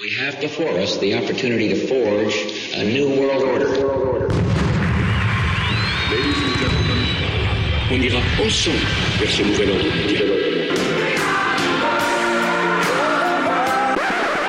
[0.00, 2.34] We have before us the opportunity to forge
[2.74, 3.68] a new world order.
[6.10, 7.00] Ladies and gentlemen,
[7.92, 8.86] on ira ensemble
[9.18, 10.28] vers ce nouvel ordre mondial.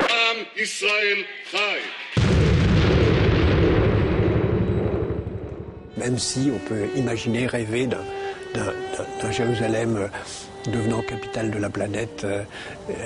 [0.08, 1.20] Am Israël
[1.50, 1.78] Chai.
[5.98, 7.98] Même si on peut imaginer, rêver d'un-
[8.54, 8.64] d'un
[8.96, 10.08] d'un- d'un Jérusalem euh,
[10.70, 12.44] devenant capitale de la planète euh,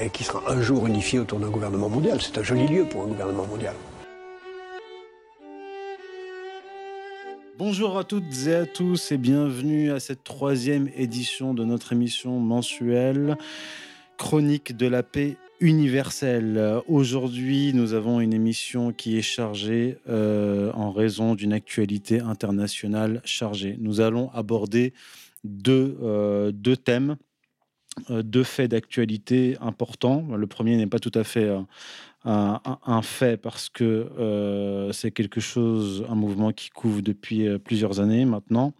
[0.02, 2.21] et qui sera un jour unifié autour d'un gouvernement mondial.
[2.21, 3.75] C'est un joli lieu pour un gouvernement mondial.
[7.58, 12.39] Bonjour à toutes et à tous et bienvenue à cette troisième édition de notre émission
[12.39, 13.39] mensuelle
[14.18, 16.80] Chronique de la paix universelle.
[16.86, 23.77] Aujourd'hui, nous avons une émission qui est chargée euh, en raison d'une actualité internationale chargée.
[23.80, 24.93] Nous allons aborder
[25.44, 26.52] deux, euh,
[26.85, 27.16] thèmes,
[28.11, 30.27] deux faits d'actualité importants.
[30.36, 31.61] Le premier n'est pas tout à fait euh,
[32.25, 33.84] un, fait parce que
[34.19, 38.75] euh, c'est quelque chose, un mouvement qui couvre depuis euh, plusieurs années maintenant.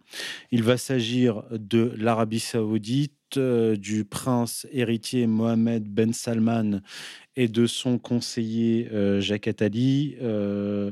[0.51, 6.79] Il va s'agir de l'Arabie saoudite, euh, du prince héritier Mohamed Ben Salman
[7.35, 10.15] et de son conseiller euh, Jacques Attali.
[10.21, 10.91] Euh,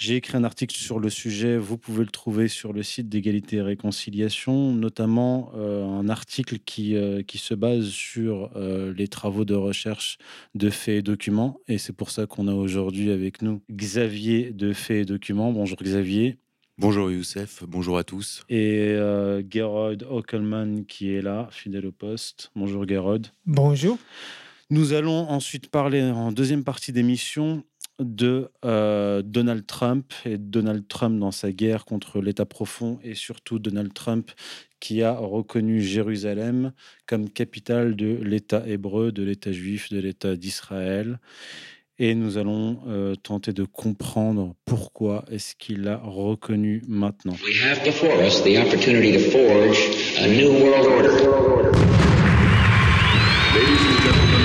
[0.00, 3.56] j'ai écrit un article sur le sujet, vous pouvez le trouver sur le site d'égalité
[3.56, 9.44] et réconciliation, notamment euh, un article qui, euh, qui se base sur euh, les travaux
[9.44, 10.16] de recherche
[10.54, 11.60] de faits et documents.
[11.68, 15.52] Et c'est pour ça qu'on a aujourd'hui avec nous Xavier de faits et documents.
[15.52, 16.38] Bonjour Xavier.
[16.78, 18.42] Bonjour Youssef, bonjour à tous.
[18.48, 22.50] Et euh, Gerard Ockelman qui est là, fidèle au poste.
[22.56, 23.20] Bonjour Gerard.
[23.44, 23.98] Bonjour.
[24.70, 27.64] Nous allons ensuite parler en deuxième partie d'émission
[28.00, 33.58] de euh, Donald Trump et Donald Trump dans sa guerre contre l'État profond et surtout
[33.58, 34.30] Donald Trump
[34.80, 36.72] qui a reconnu Jérusalem
[37.06, 41.20] comme capitale de l'État hébreu, de l'État juif, de l'État d'Israël.
[41.98, 47.34] Et nous allons euh, tenter de comprendre pourquoi est-ce qu'il l'a reconnu maintenant.
[47.44, 49.78] We have before us the opportunity to forge
[50.18, 51.10] a new world order.
[53.52, 54.40] Ladies and gentlemen,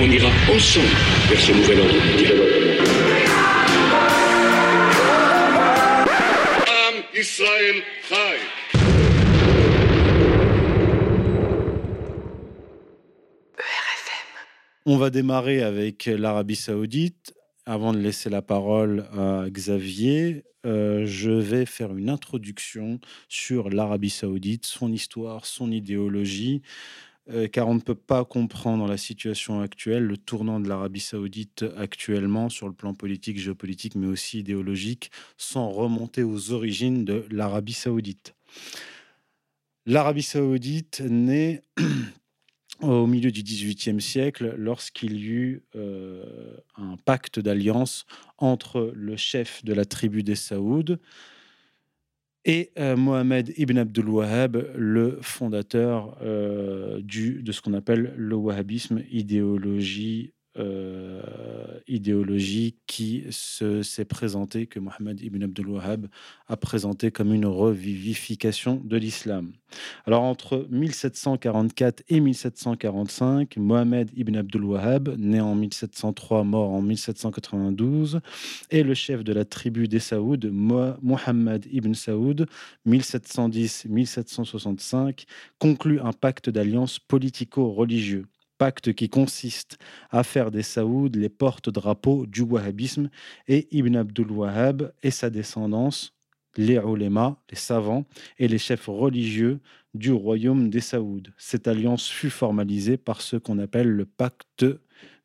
[0.00, 0.88] on ira ensemble
[1.28, 2.45] vers ce nouvel ordre
[7.66, 8.38] Chai.
[14.84, 17.34] On va démarrer avec l'Arabie Saoudite.
[17.64, 24.10] Avant de laisser la parole à Xavier, euh, je vais faire une introduction sur l'Arabie
[24.10, 26.62] Saoudite, son histoire, son idéologie,
[27.28, 31.64] euh, car on ne peut pas comprendre la situation actuelle, le tournant de l'Arabie Saoudite
[31.76, 37.72] actuellement sur le plan politique, géopolitique, mais aussi idéologique, sans remonter aux origines de l'Arabie
[37.72, 38.34] Saoudite.
[39.86, 41.62] L'Arabie Saoudite naît
[42.80, 48.06] au milieu du XVIIIe siècle, lorsqu'il y eut euh, un pacte d'alliance
[48.38, 50.96] entre le chef de la tribu des Saouds
[52.46, 59.02] et euh, Mohamed ibn Abdul Wahhab, le fondateur euh, de ce qu'on appelle le wahhabisme,
[59.10, 61.20] idéologie, euh,
[61.88, 66.06] idéologie qui se- s'est présentée, que Mohamed ibn Abdul Wahhab
[66.48, 69.52] a présenté comme une revivification de l'islam.
[70.06, 78.20] Alors, entre 1744 et 1745, Mohamed ibn Abdul Wahhab, né en 1703, mort en 1792,
[78.70, 82.46] est le chef de la tribu des Saouds, Mo- Mohammed ibn Saoud,
[82.86, 85.24] 1710-1765,
[85.58, 88.26] conclut un pacte d'alliance politico-religieux.
[88.58, 89.78] Pacte qui consiste
[90.10, 93.10] à faire des Saouds les porte-drapeaux du wahhabisme
[93.48, 96.14] et Ibn Abdul Wahhab et sa descendance,
[96.56, 98.06] les ulémas, les savants
[98.38, 99.60] et les chefs religieux
[99.94, 101.30] du royaume des Saouds.
[101.36, 104.64] Cette alliance fut formalisée par ce qu'on appelle le pacte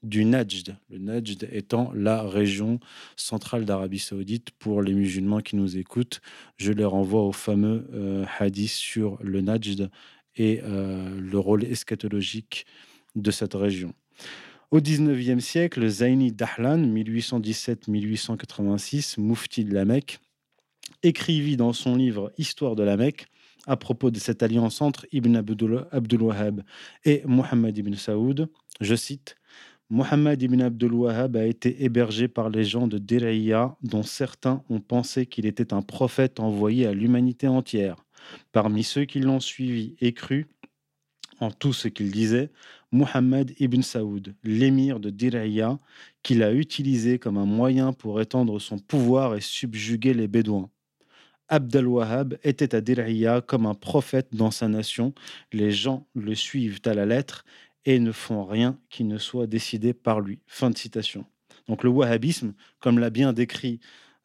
[0.03, 2.79] du Najd, le Najd étant la région
[3.15, 4.49] centrale d'Arabie Saoudite.
[4.51, 6.21] Pour les musulmans qui nous écoutent,
[6.57, 9.91] je les renvoie au fameux euh, hadith sur le Najd
[10.37, 12.65] et euh, le rôle eschatologique
[13.15, 13.93] de cette région.
[14.71, 20.19] Au XIXe siècle, Zaini Dahlan, 1817-1886, moufti de la Mecque,
[21.03, 23.25] écrivit dans son livre Histoire de la Mecque
[23.67, 26.61] à propos de cette alliance entre Ibn Abdul, Wahhab
[27.05, 28.49] et Mohammed ibn Saoud,
[28.79, 29.35] je cite
[29.89, 34.79] Mohammed ibn Abdul Wahhab a été hébergé par les gens de Diriyah, dont certains ont
[34.79, 38.05] pensé qu'il était un prophète envoyé à l'humanité entière.
[38.53, 40.47] Parmi ceux qui l'ont suivi et cru
[41.41, 42.51] en tout ce qu'il disait,
[42.91, 45.79] Mohammed ibn Saoud, l'émir de Diriyah,
[46.23, 50.69] qu'il a utilisé comme un moyen pour étendre son pouvoir et subjuguer les Bédouins.
[51.47, 55.13] Abdel Wahhab était à Diriyah comme un prophète dans sa nation.
[55.51, 57.45] Les gens le suivent à la lettre
[57.85, 60.39] et ne font rien qui ne soit décidé par lui.
[60.47, 61.25] Fin de citation.
[61.67, 63.79] Donc le wahhabisme, comme l'a bien décrit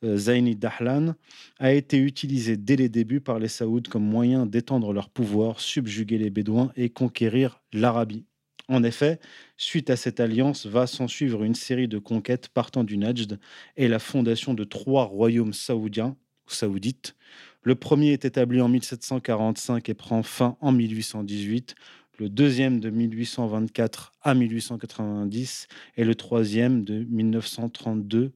[0.05, 1.15] euh, Zaini Dahlan,
[1.59, 6.19] a été utilisé dès les débuts par les Saouds comme moyen d'étendre leur pouvoir, subjuguer
[6.19, 8.25] les Bédouins et conquérir l'Arabie.
[8.69, 9.21] En effet,
[9.57, 13.39] suite à cette alliance, va s'en suivre une série de conquêtes partant du Najd
[13.77, 16.17] et la fondation de trois royaumes saoudiens
[16.47, 17.17] ou saoudites.
[17.63, 21.77] Le premier est établi en 1745 et prend fin en 1818
[22.19, 28.33] le deuxième de 1824 à 1890 et le troisième de 1932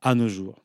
[0.00, 0.63] à nos jours.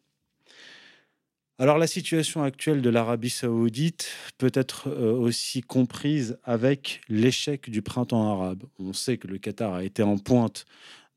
[1.61, 4.07] Alors la situation actuelle de l'Arabie saoudite
[4.37, 8.63] peut être euh, aussi comprise avec l'échec du printemps arabe.
[8.79, 10.63] On sait que le Qatar a été en pointe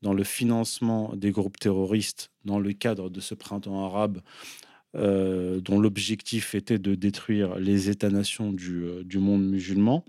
[0.01, 4.19] dans le financement des groupes terroristes dans le cadre de ce printemps arabe
[4.95, 10.03] euh, dont l'objectif était de détruire les États-nations du, euh, du monde musulman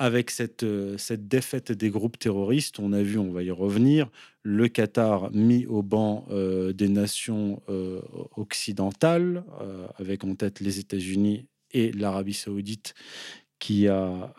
[0.00, 4.08] avec cette, euh, cette défaite des groupes terroristes, on a vu, on va y revenir,
[4.42, 8.00] le Qatar mis au banc euh, des nations euh,
[8.34, 9.44] occidentales,
[9.98, 12.94] avec en tête les États-Unis et l'Arabie saoudite,
[13.58, 14.34] qui a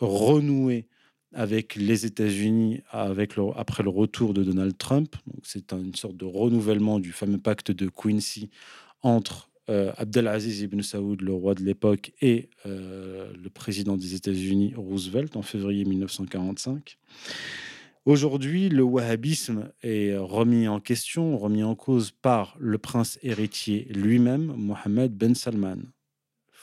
[0.00, 0.86] renoué
[1.34, 5.16] avec les États-Unis après le retour de Donald Trump.
[5.42, 8.48] C'est une sorte de renouvellement du fameux pacte de Quincy
[9.02, 15.36] entre Abdelaziz ibn Saoud, le roi de l'époque, et euh, le président des États-Unis, Roosevelt,
[15.36, 16.98] en février 1945.
[18.04, 24.52] Aujourd'hui, le wahhabisme est remis en question, remis en cause par le prince héritier lui-même,
[24.56, 25.78] Mohammed Ben Salman.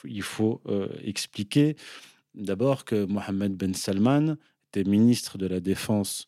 [0.03, 1.75] Il faut euh, expliquer
[2.35, 4.35] d'abord que Mohammed Ben Salman
[4.69, 6.27] était ministre de la Défense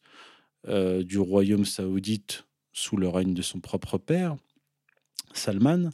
[0.66, 4.38] du royaume saoudite sous le règne de son propre père,
[5.34, 5.90] Salman,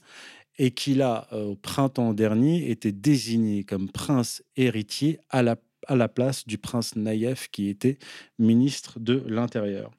[0.60, 5.56] et qu'il a, euh, au printemps dernier, été désigné comme prince héritier à la,
[6.10, 7.98] place du prince Naïef, qui était
[8.38, 9.90] ministre de l'Intérieur.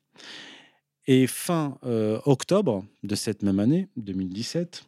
[1.06, 4.84] Et fin euh, octobre de cette même année, 2017,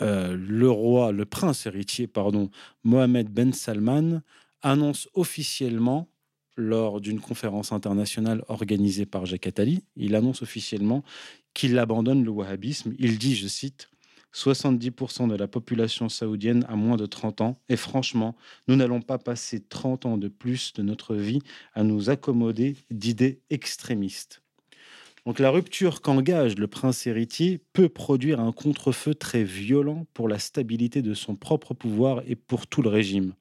[0.00, 2.50] euh, le roi, le prince héritier, pardon,
[2.82, 4.22] Mohamed Ben Salman,
[4.62, 6.08] annonce officiellement
[6.56, 11.04] lors d'une conférence internationale organisée par Jacques Attali, il annonce officiellement
[11.52, 12.94] qu'il abandonne le wahhabisme.
[12.98, 13.88] Il dit, je cite,
[14.34, 17.56] 70% de la population saoudienne a moins de 30 ans.
[17.68, 18.34] Et franchement,
[18.68, 21.40] nous n'allons pas passer 30 ans de plus de notre vie
[21.74, 24.42] à nous accommoder d'idées extrémistes.
[25.24, 30.38] Donc la rupture qu'engage le prince héritier peut produire un contre-feu très violent pour la
[30.38, 33.32] stabilité de son propre pouvoir et pour tout le régime.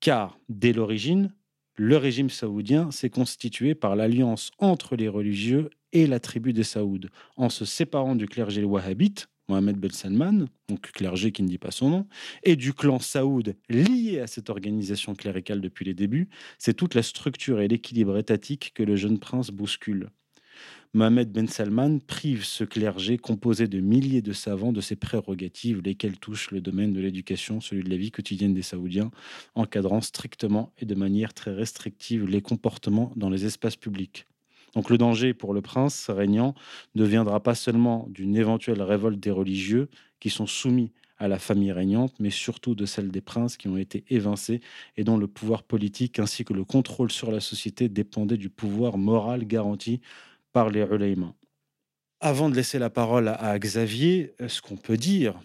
[0.00, 1.34] Car dès l'origine,
[1.76, 7.08] le régime saoudien s'est constitué par l'alliance entre les religieux et la tribu des Saouds,
[7.36, 11.70] en se séparant du clergé wahhabite, Mohamed Ben Salman, donc clergé qui ne dit pas
[11.70, 12.06] son nom,
[12.42, 17.02] et du clan Saoud lié à cette organisation cléricale depuis les débuts, c'est toute la
[17.02, 20.10] structure et l'équilibre étatique que le jeune prince bouscule.
[20.94, 26.18] Mohamed Ben Salman prive ce clergé composé de milliers de savants de ses prérogatives, lesquelles
[26.18, 29.10] touchent le domaine de l'éducation, celui de la vie quotidienne des Saoudiens,
[29.56, 34.26] encadrant strictement et de manière très restrictive les comportements dans les espaces publics.
[34.74, 36.54] Donc le danger pour le prince régnant
[36.94, 39.88] ne viendra pas seulement d'une éventuelle révolte des religieux
[40.20, 43.76] qui sont soumis à la famille régnante, mais surtout de celle des princes qui ont
[43.76, 44.60] été évincés
[44.96, 48.98] et dont le pouvoir politique ainsi que le contrôle sur la société dépendaient du pouvoir
[48.98, 50.00] moral garanti
[50.52, 51.34] par les ulémas.
[52.20, 55.40] Avant de laisser la parole à Xavier, ce qu'on peut dire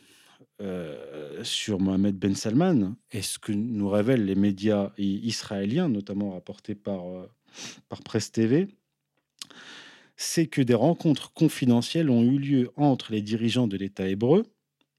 [0.61, 6.75] euh, sur Mohamed Ben Salman et ce que nous révèlent les médias israéliens, notamment rapportés
[6.75, 7.29] par, euh,
[7.89, 8.67] par Presse TV,
[10.21, 14.43] c'est que des rencontres confidentielles ont eu lieu entre les dirigeants de l'État hébreu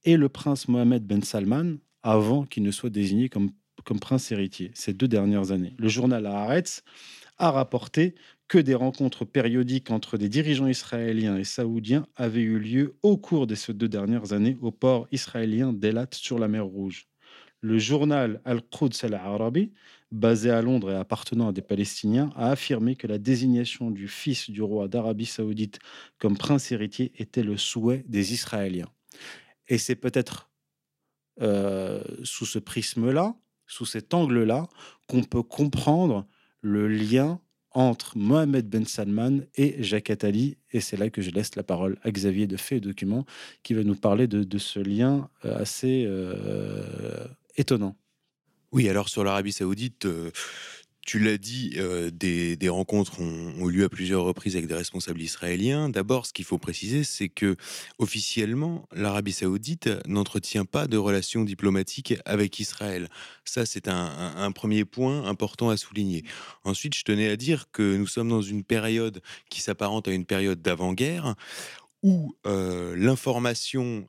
[0.02, 3.50] et le prince Mohamed Ben Salman avant qu'il ne soit désigné comme,
[3.84, 5.74] comme prince héritier ces deux dernières années.
[5.76, 6.82] Le journal Haaretz
[7.36, 8.14] a rapporté
[8.48, 13.46] que des rencontres périodiques entre des dirigeants israéliens et saoudiens avaient eu lieu au cours
[13.46, 17.08] de ces deux dernières années au port israélien d'Elat sur la mer Rouge.
[17.60, 19.70] Le journal Al-Quds al-Arabi
[20.12, 24.50] basé à Londres et appartenant à des Palestiniens, a affirmé que la désignation du fils
[24.50, 25.78] du roi d'Arabie saoudite
[26.18, 28.90] comme prince héritier était le souhait des Israéliens.
[29.68, 30.50] Et c'est peut-être
[31.40, 33.34] euh, sous ce prisme-là,
[33.66, 34.68] sous cet angle-là,
[35.06, 36.26] qu'on peut comprendre
[36.60, 37.40] le lien
[37.72, 40.58] entre Mohamed Ben Salman et Jacques Attali.
[40.72, 43.24] Et c'est là que je laisse la parole à Xavier de Fait et Document,
[43.62, 47.26] qui va nous parler de, ce lien euh, assez euh,
[47.56, 47.96] étonnant.
[48.72, 50.30] Oui, alors sur l'Arabie Saoudite, euh,
[51.04, 55.20] tu l'as dit, euh, des, rencontres ont, ont, lieu à plusieurs reprises avec des responsables
[55.20, 55.88] israéliens.
[55.88, 57.56] D'abord, ce qu'il faut préciser, c'est que
[57.98, 63.08] officiellement, l'Arabie saoudite n'entretient pas de relations diplomatiques avec Israël.
[63.44, 66.24] Ça, c'est un, premier point important à souligner.
[66.62, 70.26] Ensuite, je tenais à dire que nous sommes dans une période qui s'apparente à une
[70.26, 71.34] période d'avant-guerre
[72.02, 74.08] où euh, l'information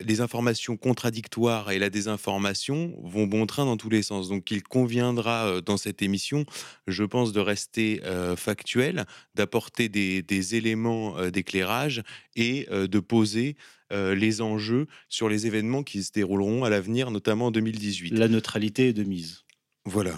[0.00, 4.28] les informations contradictoires et la désinformation vont bon train dans tous les sens.
[4.28, 6.44] Donc il conviendra dans cette émission,
[6.86, 12.02] je pense, de rester euh, factuel, d'apporter des, éléments euh, d'éclairage
[12.36, 13.56] et euh, de poser
[13.90, 18.10] les enjeux sur les événements qui se dérouleront à l'avenir, notamment en 2018.
[18.18, 19.44] La neutralité est de mise.
[19.88, 20.12] Voilà.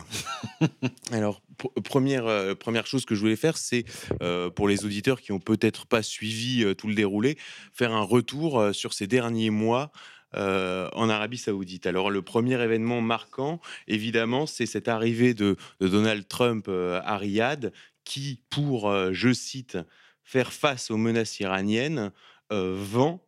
[1.12, 1.42] Alors,
[1.84, 3.84] première, euh, première chose que je voulais faire, c'est
[4.20, 7.38] euh, pour les auditeurs qui ont peut-être pas suivi euh, tout le déroulé,
[7.72, 9.92] faire un retour sur ces derniers mois
[10.34, 11.86] euh, en Arabie Saoudite.
[11.86, 17.16] Alors le premier événement marquant, évidemment, c'est cette arrivée de, de Donald Trump euh, à
[17.16, 17.72] Riyad,
[18.04, 19.78] qui, pour, euh, je cite,
[20.24, 22.10] faire face aux menaces iraniennes,
[22.50, 23.24] vend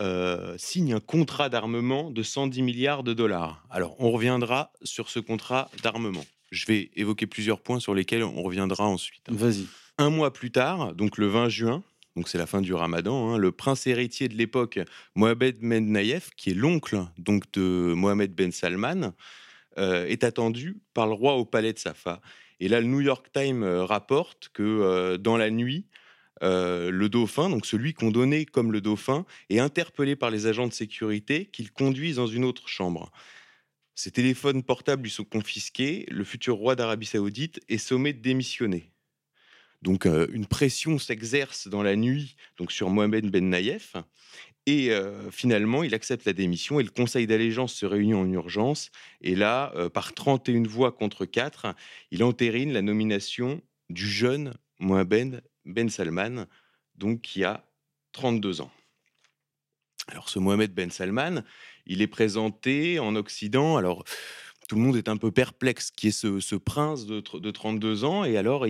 [0.00, 3.66] euh, signe un contrat d'armement de 110 milliards de dollars.
[3.70, 6.24] Alors, on reviendra sur ce contrat d'armement.
[6.50, 9.24] Je vais évoquer plusieurs points sur lesquels on reviendra ensuite.
[9.28, 9.66] Vas-y.
[9.98, 11.82] Un mois plus tard, donc le 20 juin,
[12.16, 14.78] donc c'est la fin du Ramadan, hein, le prince héritier de l'époque,
[15.14, 19.12] Mohamed Ben Nayef, qui est l'oncle donc de Mohamed Ben Salman,
[19.78, 22.20] euh, est attendu par le roi au palais de Safa.
[22.60, 25.84] Et là, le New York Times euh, rapporte que euh, dans la nuit,
[26.42, 30.72] euh, le dauphin, donc celui condamné comme le dauphin, est interpellé par les agents de
[30.72, 33.10] sécurité qu'ils conduisent dans une autre chambre.
[33.94, 38.92] Ses téléphones portables lui sont confisqués, le futur roi d'Arabie saoudite est sommé de démissionner.
[39.82, 43.96] Donc euh, une pression s'exerce dans la nuit donc sur Mohamed Ben Nayef,
[44.66, 48.90] et euh, finalement il accepte la démission et le conseil d'allégeance se réunit en urgence,
[49.22, 51.74] et là, euh, par 31 voix contre 4,
[52.10, 56.46] il entérine la nomination du jeune Mohamed Ben Salman,
[56.96, 57.64] donc qui a
[58.12, 58.70] 32 ans.
[60.08, 61.42] Alors ce Mohamed Ben Salman,
[61.86, 64.04] il est présenté en Occident, alors
[64.68, 68.04] tout le monde est un peu perplexe, qui est ce, ce prince de, de, 32
[68.04, 68.66] ans, et alors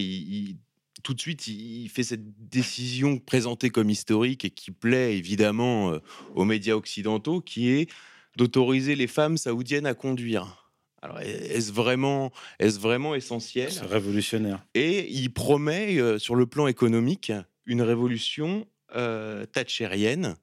[1.03, 5.99] tout de suite il fait cette décision présentée comme historique et qui plaît évidemment euh,
[6.35, 7.91] aux médias occidentaux, qui est
[8.37, 10.65] d'autoriser les femmes saoudiennes à conduire.
[11.03, 14.65] Alors, est-ce vraiment, est vraiment essentiel C'est révolutionnaire.
[14.75, 17.33] Et il promet, euh, sur le plan économique,
[17.67, 20.37] une révolution euh, thatchérienne.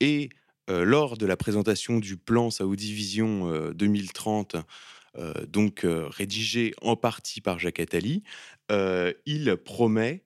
[0.00, 0.30] Et
[0.68, 4.56] euh, lors de la présentation du plan Saoudi Vision euh, 2030,
[5.48, 8.22] donc euh, rédigé en partie par Jacques Attali,
[9.26, 10.22] il promet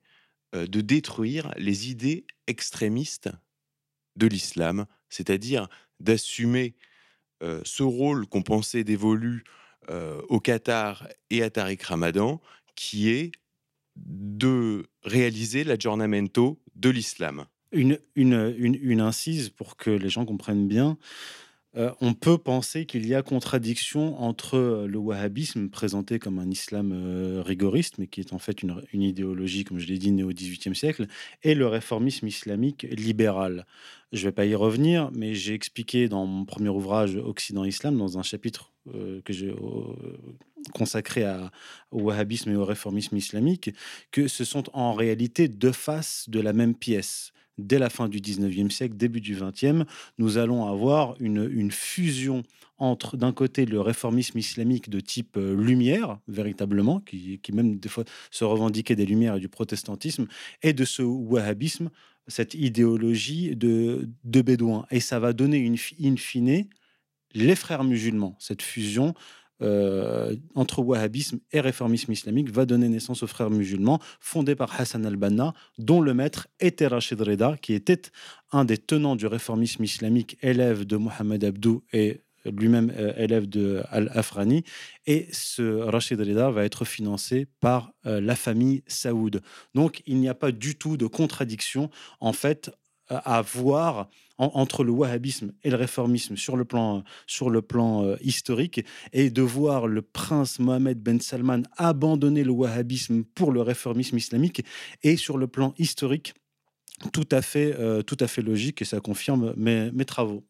[0.53, 3.29] de détruire les idées extrémistes
[4.17, 5.67] de l'islam, c'est-à-dire
[5.99, 6.75] d'assumer
[7.41, 9.45] ce rôle qu'on pensait dévolu
[9.89, 12.41] euh, au Qatar et à Tariq Ramadan,
[12.75, 13.31] qui est
[13.95, 17.45] de réaliser l'aggiornamento de l'islam.
[17.71, 17.97] Une,
[19.01, 20.97] incise pour que les gens comprennent bien.
[21.75, 26.91] Euh, on peut penser qu'il y a contradiction entre le wahhabisme présenté comme un islam
[26.93, 30.23] euh, rigoriste, mais qui est en fait une, une idéologie, comme je l'ai dit, née
[30.23, 31.07] au XVIIIe siècle,
[31.41, 33.65] et le réformisme islamique libéral.
[34.11, 37.97] Je ne vais pas y revenir, mais j'ai expliqué dans mon premier ouvrage Occident Islam,
[37.97, 39.55] dans un chapitre euh, que j'ai euh,
[40.73, 41.25] consacré
[41.91, 43.71] au wahhabisme et au réformisme islamique,
[44.11, 48.19] que ce sont en réalité deux faces de la même pièce dès la fin du
[48.19, 49.85] 19e siècle, début du 20e,
[50.17, 52.43] nous allons avoir une, fusion
[52.77, 57.89] entre, d'un côté, le réformisme islamique de type euh, lumière, véritablement, qui, qui, même des
[57.89, 60.27] fois se revendiquait des lumières et du protestantisme,
[60.61, 61.89] et de ce wahhabisme,
[62.27, 64.85] cette idéologie de, de bédouins.
[64.91, 66.65] Et ça va donner une, in fine
[67.33, 69.13] les frères musulmans, cette fusion
[69.61, 75.05] euh, entre wahhabisme et réformisme islamique va donner naissance aux frères musulmans, fondés par Hassan
[75.05, 78.01] al-Banna, dont le maître était Rachid Reda, qui était
[78.51, 83.83] un des tenants du réformisme islamique, élève de Mohamed Abdou et lui-même euh, élève de
[83.89, 84.63] Al-Afrani.
[85.05, 89.41] Et ce Rachid Reda va être financé par euh, la famille Saoud.
[89.75, 92.71] Donc il n'y a pas du tout de contradiction, en fait,
[93.09, 98.03] à voir en, entre le wahhabisme et le réformisme sur le plan, sur le plan
[98.03, 103.61] euh, historique et de voir le prince Mohamed Ben Salman abandonner le wahhabisme pour le
[103.61, 104.65] réformisme islamique
[105.03, 106.33] et sur le plan historique
[107.11, 110.43] tout à fait, euh, tout à fait logique et ça confirme mes, mes travaux.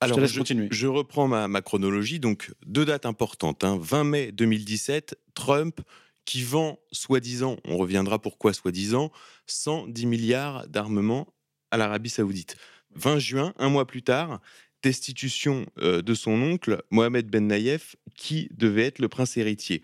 [0.00, 2.20] Alors, je, je, je, reprends ma, ma, chronologie.
[2.20, 3.64] Donc, deux dates importantes.
[3.64, 3.78] Hein.
[3.80, 5.80] 20 mai 2017, Trump
[6.24, 9.10] qui vend, soi-disant, on reviendra pourquoi soi-disant,
[9.46, 11.26] 110 milliards d'armements
[11.70, 12.56] à l'Arabie saoudite.
[12.94, 14.40] 20 juin, un mois plus tard,
[14.82, 19.82] destitution euh, de son oncle, Mohamed Ben Nayef, qui devait être le prince héritier.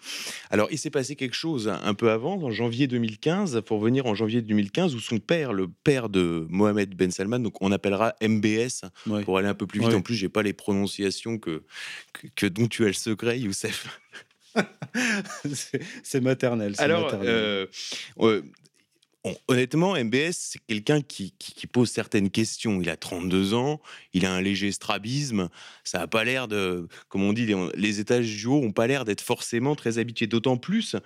[0.51, 4.15] Alors, il s'est passé quelque chose un peu avant, en janvier 2015, pour venir en
[4.15, 8.85] janvier 2015, où son père, le père de Mohamed Ben Salman, donc on appellera MBS
[9.25, 9.95] pour aller un peu plus vite.
[9.95, 11.65] En plus, j'ai pas les prononciations que,
[12.37, 14.01] que, dont tu as le secret, Youssef.
[16.05, 16.75] c'est maternel.
[16.79, 17.29] Alors, maternel.
[17.29, 18.43] Euh,
[19.49, 21.33] honnêtement, MBS, c'est quelqu'un qui,
[21.73, 22.81] pose certaines questions.
[22.81, 23.81] Il a 32 ans,
[24.13, 25.49] il a un léger strabisme.
[25.83, 29.05] Ça n'a pas l'air de, comme on dit, les, étages du haut n'ont pas l'air
[29.05, 30.27] d'être forcément très habitués.
[30.27, 30.97] D'autant plus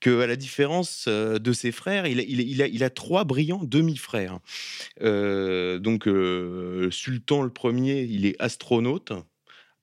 [0.00, 4.38] qu'à la différence euh, de ses frères, il, a, trois brillants demi-frères.
[5.02, 9.12] Euh, donc, euh, Sultan le premier, il est astronaute.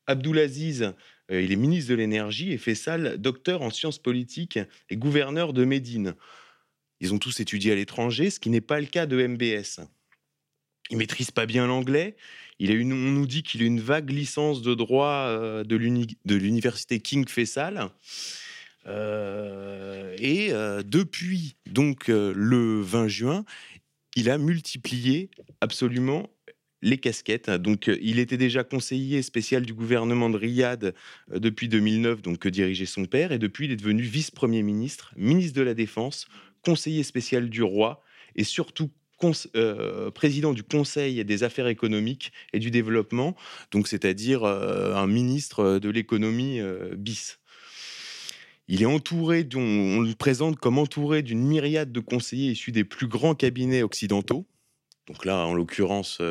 [0.08, 0.94] Abdulaziz,
[1.30, 2.52] il est ministre de l'énergie.
[2.52, 6.16] Et Faisal, docteur en sciences politiques et gouverneur de Médine.
[7.02, 9.82] Ils ont tous étudié à l'étranger, ce qui n'est pas le cas de MBS.
[10.92, 12.16] Il maîtrise pas bien l'anglais.
[12.62, 17.28] A on nous dit qu'il a une vague licence de droit euh, de l'université King
[17.28, 17.90] Faisal.
[18.86, 23.46] Euh, et euh, depuis donc le 20 juin,
[24.16, 26.30] il a multiplié absolument
[26.84, 27.50] les casquettes.
[27.50, 30.96] Donc, il était déjà conseiller spécial du gouvernement de Riyad
[31.32, 35.58] depuis 2009, donc que dirigeait son père, et depuis, il est devenu vice-premier ministre, ministre
[35.58, 36.28] de la Défense,
[36.64, 38.04] conseiller spécial du roi
[38.36, 38.90] et surtout
[39.56, 43.36] euh, président du Conseil des affaires économiques et du développement,
[43.72, 47.40] donc c'est-à-dire euh, un ministre de l'économie euh, bis.
[48.68, 53.08] Il est entouré, on, le présente comme entouré d'une myriade de conseillers issus des plus
[53.08, 54.48] grands cabinets occidentaux.
[55.08, 56.22] Donc là, en l'occurrence,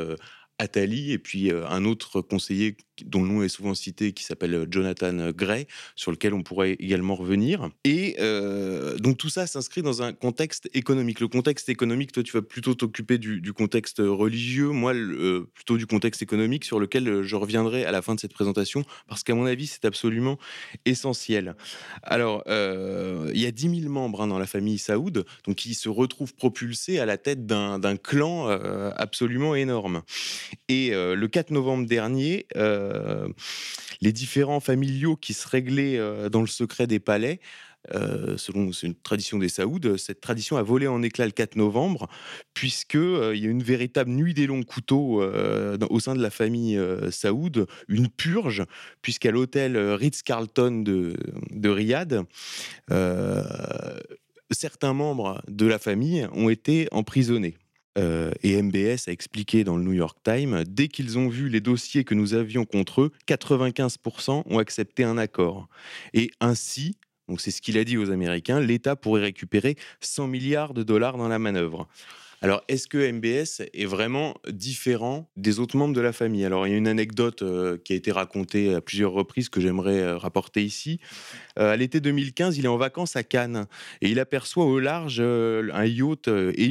[0.61, 2.76] Attali et puis un autre conseiller
[3.07, 7.14] dont le nom est souvent cité, qui s'appelle Jonathan Gray, sur lequel on pourrait également
[7.14, 7.71] revenir.
[7.85, 8.17] Et
[8.99, 11.21] donc tout ça s'inscrit dans un contexte économique.
[11.21, 14.93] Le contexte économique, toi, tu vas plutôt t'occuper du, contexte religieux, moi,
[15.55, 19.23] plutôt du contexte économique, sur lequel je reviendrai à la fin de cette présentation, parce
[19.23, 20.38] qu'à mon avis, c'est absolument
[20.85, 21.57] essentiel.
[22.02, 25.88] Alors, il y a 10 000 membres hein, dans la famille Saoud, donc qui se
[25.88, 28.49] retrouvent propulsés à la tête d'un clan
[28.97, 30.02] absolument énorme.
[30.69, 33.28] Et euh, le 4 novembre dernier, euh,
[34.00, 37.40] les différents familiaux qui se réglaient euh, dans le secret des palais
[38.37, 42.09] selon une tradition des Saouds, cette tradition a volé en éclats le 4 novembre,
[42.52, 46.79] puisque il y a une véritable nuit des longs couteaux au sein de la famille
[47.11, 48.64] Saoud, une purge,
[49.01, 51.16] puisqu'à l'hôtel Ritz-Carlton de,
[51.53, 52.27] de Riyad,
[54.51, 57.57] certains membres de la famille ont été emprisonnés.
[57.98, 61.61] Euh, et MBS a expliqué dans le New York Times, dès qu'ils ont vu les
[61.61, 65.68] dossiers que nous avions contre eux, 95% ont accepté un accord.
[66.14, 66.96] Et ainsi,
[67.29, 71.16] donc c'est ce qu'il a dit aux Américains, l'État pourrait récupérer 100 milliards de dollars
[71.16, 71.88] dans la manœuvre.
[72.42, 76.44] Alors, est-ce que MBS est vraiment différent des autres membres de la famille?
[76.44, 79.61] Alors, il y a une anecdote euh, qui a été racontée à plusieurs reprises que
[79.61, 81.00] j'aimerais euh, rapporter ici.
[81.59, 83.66] Euh, à l'été 2015, il est en vacances à Cannes
[84.00, 86.31] et il aperçoit au large un yacht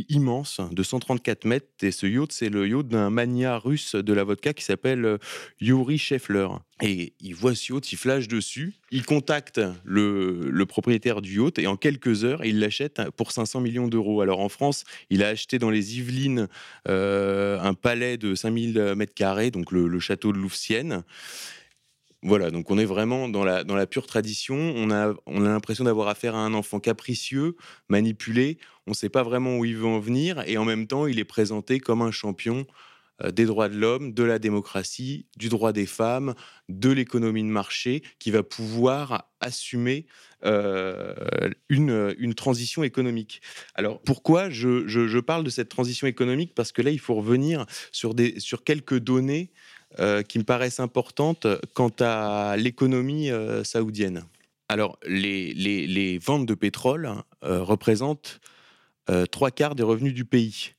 [0.09, 1.67] immense de 134 mètres.
[1.83, 5.19] Et ce yacht, c'est le yacht d'un mania russe de la vodka qui s'appelle
[5.59, 6.47] Yuri Scheffler.
[6.81, 11.67] Et il voit ce yacht, il flash dessus, il contacte le, propriétaire du yacht et
[11.67, 14.21] en quelques heures, il l'achète pour 500 millions d'euros.
[14.21, 16.47] Alors en France, il a acheté dans les Yvelines
[16.87, 21.03] euh, un palais de 5000 mètres carrés, donc le, château de Louvciennes.
[22.21, 24.55] Voilà, donc on est vraiment dans la, dans la pure tradition.
[24.55, 27.55] On a, on a l'impression d'avoir affaire à un enfant capricieux,
[27.89, 28.57] manipulé.
[28.87, 30.43] On ne sait pas vraiment où il veut en venir.
[30.45, 32.65] Et en même temps, il est présenté comme un champion
[33.33, 36.35] des droits de l'homme, de la démocratie, du droit des femmes,
[36.69, 40.05] de l'économie de marché, qui va pouvoir assumer
[40.45, 41.13] euh,
[41.67, 43.41] une, une, transition économique.
[43.75, 46.53] Alors pourquoi je, je, parle de cette transition économique?
[46.55, 49.51] Parce que là, il faut revenir sur, des, sur quelques données
[49.99, 53.29] euh, qui me paraissent importantes quant à l'économie
[53.63, 54.23] saoudienne.
[54.69, 58.39] Alors les, les, les, ventes de pétrole représentent
[59.31, 60.73] trois quarts des revenus du pays.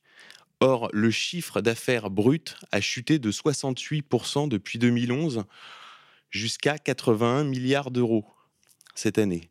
[0.61, 5.43] Or, le chiffre d'affaires brut a chuté de 68% depuis 2011
[6.29, 8.25] jusqu'à 81 milliards d'euros
[8.93, 9.49] cette année.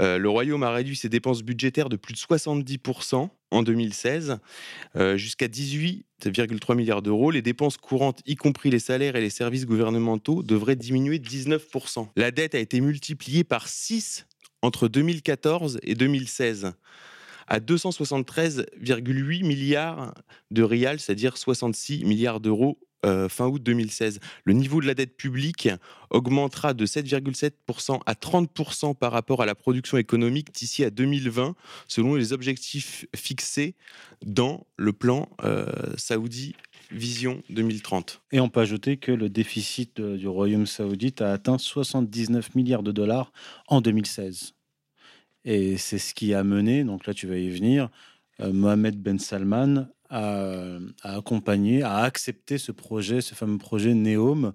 [0.00, 4.38] Euh, le Royaume a réduit ses dépenses budgétaires de plus de 70% en 2016
[4.96, 7.30] euh, jusqu'à 18,3 milliards d'euros.
[7.30, 12.08] Les dépenses courantes, y compris les salaires et les services gouvernementaux, devraient diminuer de 19%.
[12.16, 14.26] La dette a été multipliée par 6
[14.62, 16.72] entre 2014 et 2016
[17.48, 20.14] à 273,8 milliards
[20.50, 24.18] de rials, c'est-à-dire 66 milliards d'euros euh, fin août 2016.
[24.44, 25.68] Le niveau de la dette publique
[26.10, 31.54] augmentera de 7,7% à 30% par rapport à la production économique d'ici à 2020,
[31.86, 33.76] selon les objectifs fixés
[34.24, 36.56] dans le plan euh, saoudi
[36.90, 38.22] Vision 2030.
[38.32, 42.92] Et on peut ajouter que le déficit du Royaume saoudite a atteint 79 milliards de
[42.92, 43.30] dollars
[43.68, 44.54] en 2016.
[45.50, 47.88] Et c'est ce qui a mené, donc là tu vas y venir,
[48.40, 54.52] euh, Mohamed Ben Salman a, accompagné, a accepté ce projet, ce fameux projet NEOM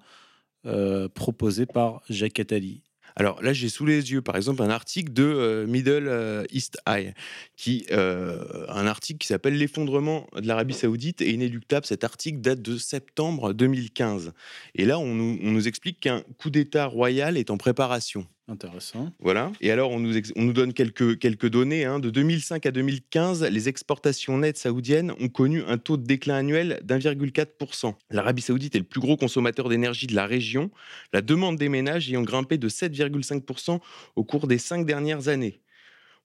[0.68, 2.84] euh, proposé par Jacques Attali.
[3.16, 6.78] Alors là, j'ai sous les yeux, par exemple, un article de euh, Middle euh, East
[6.88, 7.16] Eye,
[7.58, 11.88] qui, un article qui s'appelle L'effondrement de l'Arabie Saoudite est inéluctable.
[11.88, 14.32] Cet article date de septembre 2015.
[14.76, 18.28] Et là, on nous explique qu'un coup d'État royal est en préparation.
[18.50, 19.10] Intéressant.
[19.20, 19.54] Voilà.
[19.62, 21.86] Et alors, on nous, on nous donne quelques, quelques données.
[21.86, 22.00] Hein.
[22.00, 26.82] De 2005 à 2015, les exportations nettes saoudiennes ont connu un taux de déclin annuel
[26.84, 27.94] d'1,4%.
[28.10, 30.72] L'Arabie saoudite est le plus gros consommateur d'énergie de la région,
[31.14, 33.80] la demande des ménages ayant grimpé de 7,5%
[34.18, 35.62] au cours des cinq dernières années.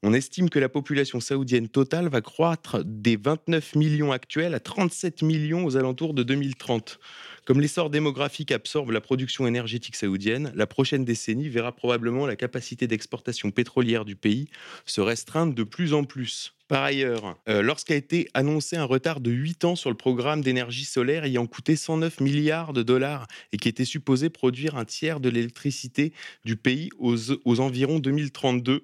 [0.05, 5.23] On estime que la population saoudienne totale va croître des 29 millions actuels à 37
[5.23, 7.01] millions aux alentours de 2030.
[7.49, 12.87] Comme l'essor démographique absorbe la production énergétique saoudienne, la prochaine décennie verra probablement la capacité
[12.87, 14.51] d'exportation pétrolière du pays
[14.85, 16.53] se restreindre de plus en plus.
[16.69, 20.85] Par ailleurs, euh, lorsqu'a été annoncé un retard de 8 ans sur le programme d'énergie
[20.85, 25.31] solaire ayant coûté 109 milliards de dollars et qui était supposé produire un tiers de
[25.31, 26.13] l'électricité
[26.45, 28.83] du pays aux, aux environs 2032,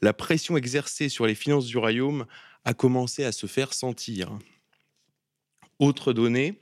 [0.00, 2.26] la pression exercée sur les finances du royaume
[2.64, 4.36] a commencé à se faire sentir.
[5.78, 6.61] Autre donnée,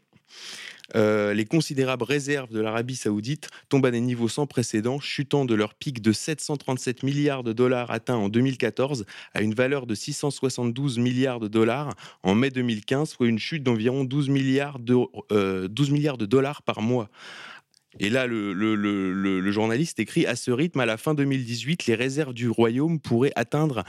[0.96, 5.54] euh, les considérables réserves de l'Arabie saoudite tombent à des niveaux sans précédent, chutant de
[5.54, 10.98] leur pic de 737 milliards de dollars atteints en 2014 à une valeur de 672
[10.98, 15.92] milliards de dollars en mai 2015, soit une chute d'environ 12 milliards de, 12 euh,
[15.92, 17.08] milliards de dollars par mois.
[17.98, 22.48] Et là, le, journaliste écrit À ce rythme, à la fin 2018, les réserves du
[22.48, 23.84] royaume pourraient atteindre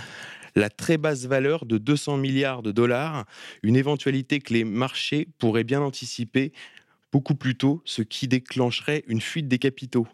[0.55, 3.25] la très basse valeur de 200 milliards de dollars,
[3.63, 6.51] une éventualité que les marchés pourraient bien anticiper
[7.11, 10.07] beaucoup plus tôt, ce qui déclencherait une fuite des capitaux.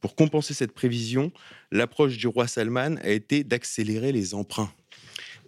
[0.00, 1.32] Pour compenser cette prévision,
[1.72, 4.72] l'approche du roi Salman a été d'accélérer les emprunts.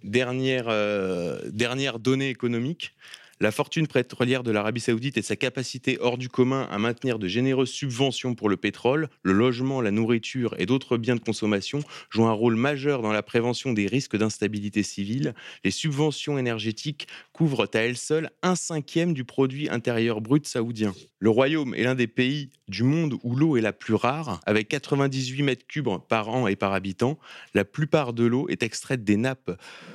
[0.02, 2.94] Dernière, euh, dernière donnée économique,
[3.40, 7.28] la fortune pétrolière de l'Arabie saoudite et sa capacité hors du commun à maintenir de
[7.28, 12.26] généreuses subventions pour le pétrole, le logement, la nourriture et d'autres biens de consommation jouent
[12.26, 15.34] un rôle majeur dans la prévention des risques d'instabilité civile.
[15.64, 20.94] Les subventions énergétiques couvrent à elles seules un cinquième du produit intérieur brut saoudien.
[21.18, 24.68] Le royaume est l'un des pays du monde où l'eau est la plus rare, avec
[24.68, 27.18] 98 mètres cubes par an et par habitant.
[27.54, 29.50] La plupart de l'eau est extraite des nappes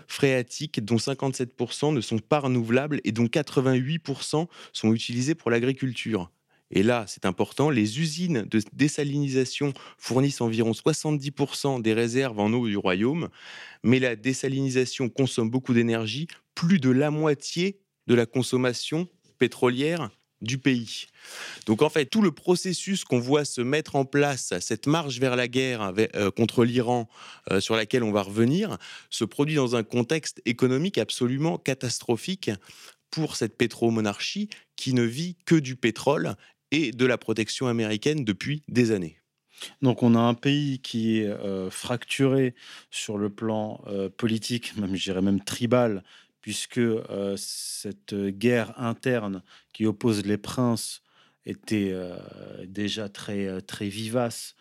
[0.08, 6.32] phréatiques, dont 57% ne sont pas renouvelables et dont 88% sont utilisées pour l'agriculture.
[6.72, 12.67] Et là, c'est important, les usines de désalinisation fournissent environ 70% des réserves en eau
[12.67, 13.30] du royaume,
[13.84, 20.10] mais la désalinisation consomme beaucoup d'énergie, plus de la moitié de la consommation pétrolière
[20.41, 21.08] du pays.
[21.67, 25.36] Donc en fait, tout le processus qu'on voit se mettre en place, cette marche vers
[25.36, 27.08] la guerre euh, contre l'Iran,
[27.52, 28.78] euh, sur laquelle on va revenir,
[29.10, 32.50] se produit dans un contexte économique absolument catastrophique
[33.12, 36.36] pour cette pétromonarchie qui ne vit que du pétrole
[36.71, 39.17] et de la protection américaine depuis des années.
[39.82, 42.56] Donc on a un pays qui est euh, fracturé
[42.89, 43.84] sur le plan
[44.17, 46.04] politique, même je dirais même tribal,
[46.41, 49.43] puisque euh, cette guerre interne
[49.74, 51.04] qui oppose les princes
[51.45, 52.17] était euh,
[52.65, 54.56] déjà très, euh, très vivace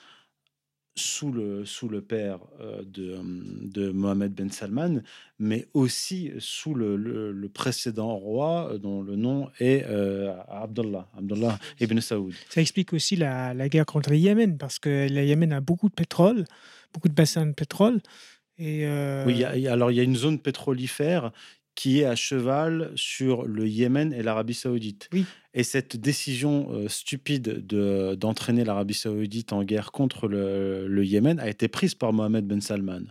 [0.97, 2.41] sous le, sous le père
[2.85, 3.19] de,
[3.69, 5.01] de, Mohamed Ben Salman,
[5.39, 9.85] mais aussi sous le, le, précédent roi dont le nom est
[10.49, 12.35] Abdullah, Abdullah ibn Saoud.
[12.49, 15.89] Ça explique aussi la, la, guerre contre le Yémen, parce que le Yémen a beaucoup
[15.89, 16.45] de pétrole,
[16.93, 18.01] beaucoup de bassins de pétrole.
[18.59, 18.87] Et
[19.27, 21.33] Oui, alors il y a une zone pétrolifère
[21.75, 25.09] qui est à cheval sur le Yémen et l'Arabie saoudite.
[25.13, 25.25] Oui.
[25.53, 31.41] Et cette décision euh, stupide de, d'entraîner l'Arabie saoudite en guerre contre le, le, Yémen
[31.41, 33.03] a été prise par Mohamed Ben Salman.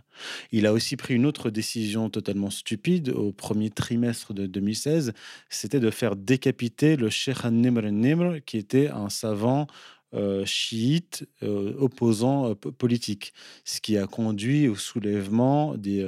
[0.50, 5.12] Il a aussi pris une autre décision totalement stupide au premier trimestre de 2016,
[5.50, 9.66] c'était de faire décapiter le Sheikh Nimr Nimr, qui était un savant
[10.14, 13.32] euh, chiite euh, opposant politique,
[13.64, 16.04] ce qui a conduit au soulèvement des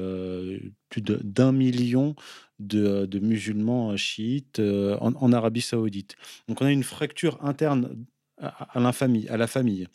[0.89, 2.15] plus d'un million
[2.59, 6.17] de, musulmans chiites euh, en, Arabie saoudite.
[6.49, 8.05] Donc on a une fracture interne
[8.39, 9.89] à la famille.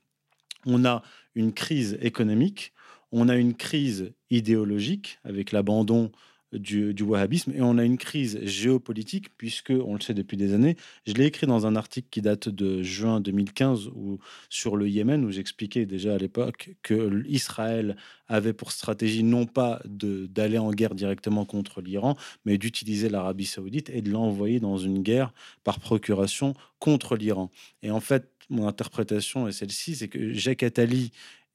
[0.66, 1.04] On a
[1.36, 2.74] une crise économique,
[3.12, 6.12] on a une crise idéologique avec l'abandon
[6.58, 7.52] du, wahhabisme.
[7.56, 11.26] Et on a une crise géopolitique, puisque, on le sait depuis des années, je l'ai
[11.26, 15.86] écrit dans un article qui date de juin 2015 où, sur le Yémen, où j'expliquais
[15.86, 17.96] déjà à l'époque que Israël
[18.28, 22.16] avait pour stratégie non pas d'aller en guerre directement contre l'Iran,
[22.46, 27.52] mais d'utiliser l'Arabie saoudite et de l'envoyer dans une guerre par procuration contre l'Iran.
[27.84, 31.12] Et en fait, mon interprétation est celle-ci, c'est que Jacques Attali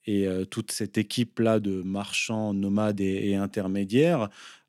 [0.07, 4.29] et euh, toute cette équipe-là de marchands, nomades et, intermédiaires,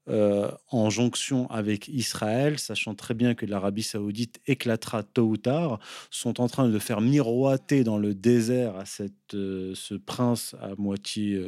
[0.09, 5.79] euh, en jonction avec Israël, sachant très bien que l'Arabie saoudite éclatera tôt ou tard,
[6.11, 10.75] sont en train de faire miroiter dans le désert à cette, euh, ce prince à
[10.77, 11.41] moitié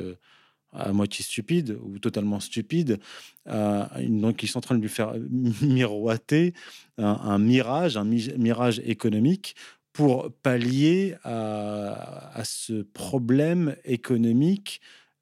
[0.77, 2.99] à moitié stupide ou totalement stupide.
[3.45, 5.13] donc, ils sont en train de lui faire
[5.61, 6.53] miroiter
[6.97, 9.55] un mirage, un mirage économique
[9.95, 14.81] pour pallier à, ce problème économique,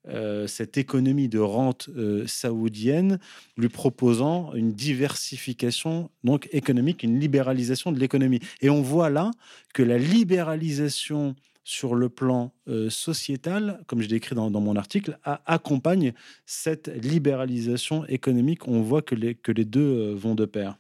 [0.10, 3.20] euh, cette économie de rente euh, saoudienne,
[3.56, 8.42] lui proposant une diversification donc économique, une libéralisation de l'économie.
[8.62, 9.32] Et on voit là
[9.74, 15.18] que la libéralisation sur le plan euh, sociétal, comme je l'ai écrit dans, mon article,
[15.24, 16.12] accompagne
[16.46, 18.68] cette libéralisation économique.
[18.68, 20.78] On voit que les, que les deux vont de pair.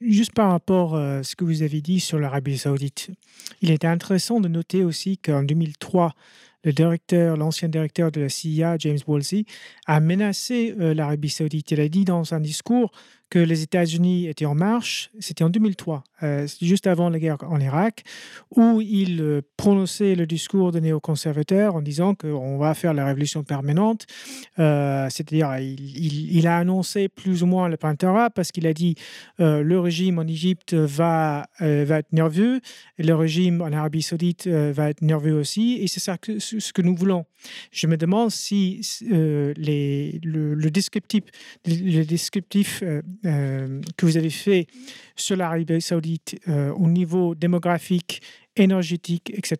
[0.00, 3.10] Juste par rapport à ce que vous avez dit sur l'Arabie saoudite,
[3.62, 6.14] il était intéressant de noter aussi qu'en 2003,
[6.64, 9.44] le directeur, l'ancien directeur de la CIA, James Woolsey,
[9.86, 11.70] a menacé euh, l'Arabie saoudite.
[11.70, 12.90] Il a dit dans un discours
[13.34, 17.58] que les États-Unis étaient en marche, c'était en 2003, euh, juste avant la guerre en
[17.58, 18.04] Irak,
[18.54, 23.42] où il euh, prononçait le discours de néoconservateurs en disant qu'on va faire la révolution
[23.42, 24.06] permanente.
[24.60, 28.94] Euh, c'est-à-dire, il, a annoncé plus ou moins le printemps arabe parce qu'il a dit
[29.38, 32.60] le régime en Égypte va, va être nerveux,
[32.98, 36.72] et le régime en Arabie saoudite va être nerveux aussi, et c'est ça que, ce
[36.72, 37.24] que nous voulons.
[37.72, 41.24] Je me demande si les, le, descriptif,
[41.66, 42.82] le descriptif
[43.24, 44.66] euh, que vous avez fait
[45.16, 48.20] sur l'Arabie saoudite euh, au niveau démographique,
[48.56, 49.56] énergétique, etc.,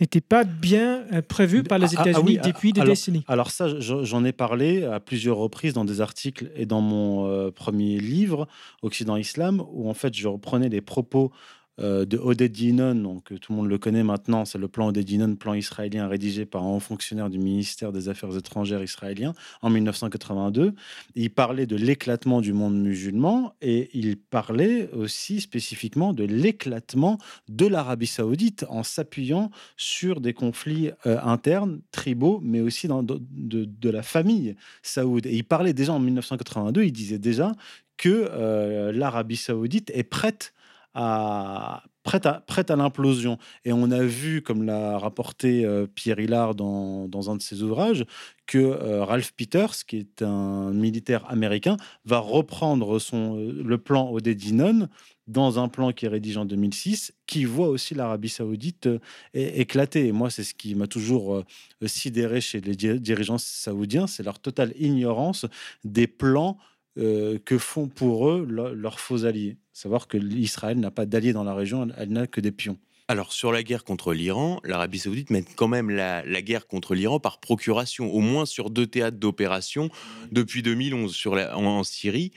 [0.00, 3.24] n'était pas bien euh, prévu par les ah, ah, États-Unis ah, depuis des décennies.
[3.28, 7.98] Alors ça, j'en ai parlé à plusieurs reprises dans des articles et dans mon premier
[7.98, 8.48] livre,
[8.82, 11.32] Occident Islam, où en fait je reprenais les propos
[11.78, 15.04] de Oded Dinon, donc euh, tout le monde le connaît maintenant, c'est le plan Oded
[15.04, 19.70] Dinon, plan israélien rédigé par un haut fonctionnaire du ministère des Affaires étrangères israélien en
[19.70, 20.74] 1982.
[21.14, 27.66] Il parlait de l'éclatement du monde musulman et il parlait aussi spécifiquement de l'éclatement de
[27.66, 33.90] l'Arabie saoudite en s'appuyant sur des conflits euh, internes, tribaux, mais aussi dans, de, de,
[33.90, 35.26] la famille saoud.
[35.26, 37.52] Et il parlait déjà en 1982, il disait déjà
[37.96, 40.52] que l'Arabie saoudite est prête
[40.94, 43.38] prête à, l'implosion.
[43.64, 47.62] Et on a vu, comme l'a rapporté euh, Pierre Hillard dans, dans, un de ses
[47.62, 48.04] ouvrages,
[48.46, 54.10] que euh, Ralph Peters, qui est un militaire américain, va reprendre son, euh, le plan
[54.10, 54.88] Odedinon
[55.26, 58.88] dans un plan qui est rédigé en 2006, qui voit aussi l'Arabie saoudite
[59.34, 60.06] éclater.
[60.06, 61.44] Et moi, c'est ce qui m'a toujours
[61.84, 65.44] sidéré chez les dirigeants saoudiens, c'est leur totale ignorance
[65.84, 66.56] des plans
[66.96, 71.54] que font pour eux leurs faux alliés savoir que l'Israël n'a pas d'alliés dans la
[71.54, 72.78] région, elle, n'a que des pions.
[73.06, 77.20] Alors sur la guerre contre l'Iran, l'Arabie saoudite mène quand même la, guerre contre l'Iran
[77.20, 79.88] par procuration, au moins sur deux théâtres d'opération
[80.30, 82.32] depuis 2011 sur en, Syrie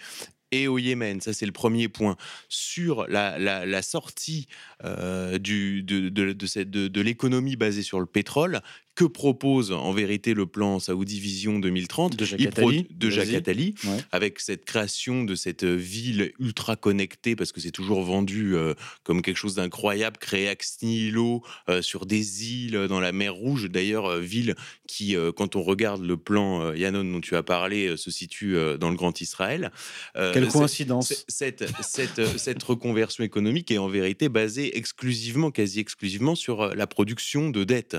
[0.52, 1.20] et au Yémen.
[1.20, 2.16] Ça, c'est le premier point.
[2.48, 4.48] Sur la, sortie
[4.86, 8.62] euh, de, de, de l'économie basée sur le pétrole,
[8.96, 13.74] que propose en vérité le plan Saoudi Vision 2030 de Jacques Attali, de Jacques Attali
[14.12, 18.74] avec cette création de cette ville ultra connectée, parce que c'est toujours vendu euh,
[19.04, 23.70] comme quelque chose d'incroyable, créé ex nihilo euh, sur des îles dans la mer Rouge.
[23.70, 24.56] D'ailleurs, euh, ville
[24.88, 28.98] qui, quand on regarde le plan Yannon dont tu as parlé, se situe dans le
[28.98, 29.72] Grand Israël.
[30.14, 36.76] Quelle coïncidence cette, cette, cette reconversion économique est en vérité basée exclusivement, quasi exclusivement sur
[36.76, 37.96] la production de dettes.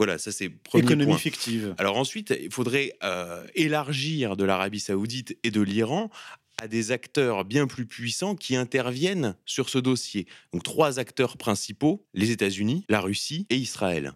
[0.00, 1.74] Voilà, ça c'est premier Économie fictive.
[1.76, 6.08] Alors ensuite, il faudrait euh, élargir de l'Arabie saoudite et de l'Iran
[6.56, 10.26] à des acteurs bien plus puissants qui interviennent sur ce dossier.
[10.54, 14.14] Donc trois acteurs principaux, les États-Unis, la Russie et Israël.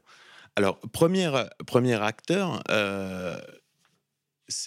[0.57, 1.31] Alors, premier,
[1.67, 3.37] premier acteur, euh,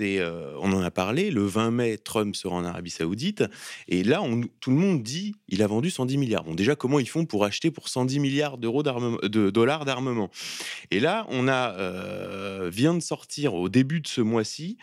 [0.01, 3.43] euh, on en a parlé, le 20 mai, Trump sera en Arabie Saoudite,
[3.87, 4.21] et là,
[4.59, 6.43] tout le monde dit, il a vendu 110 milliards.
[6.43, 10.29] Bon, déjà, comment ils font pour acheter pour 110 milliards d'euros de dollars d'armement?
[10.91, 14.77] Et là, on a euh, vient de sortir au début de ce mois-ci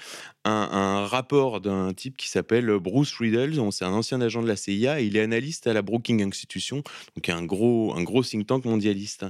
[0.44, 3.54] un, rapport d'un type qui s'appelle Bruce Riddle.
[3.72, 6.83] C'est un ancien agent de la CIA, il est analyste à la Brookings Institution,
[7.16, 9.24] donc un gros, un gros think tank mondialiste.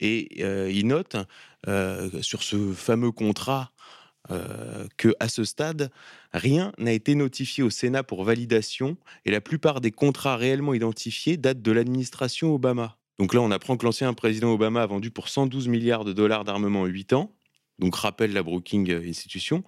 [0.00, 1.16] Et euh, il note
[2.20, 3.72] sur ce fameux contrat
[4.30, 5.90] euh, que à ce stade,
[6.32, 11.36] rien n'a été notifié au Sénat pour validation et la plupart des contrats réellement identifiés
[11.36, 12.96] datent de l'administration Obama.
[13.18, 16.44] Donc là, on apprend que l'ancien président Obama a vendu pour 112 milliards de dollars
[16.44, 17.32] d'armement en 8 ans,
[17.78, 19.62] donc rappelle la Brookings Institution.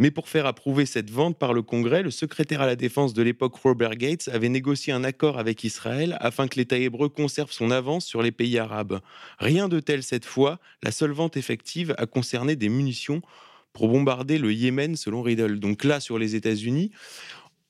[0.00, 3.22] Mais pour faire approuver cette vente par le Congrès, le secrétaire à la défense de
[3.22, 7.70] l'époque, Robert Gates, avait négocié un accord avec Israël afin que l'État hébreu conserve son
[7.70, 9.00] avance sur les pays arabes.
[9.38, 13.20] Rien de tel cette fois, la seule vente effective a concerné des munitions
[13.72, 15.60] pour bombarder le Yémen selon Riddle.
[15.60, 16.90] Donc là, sur les États-Unis,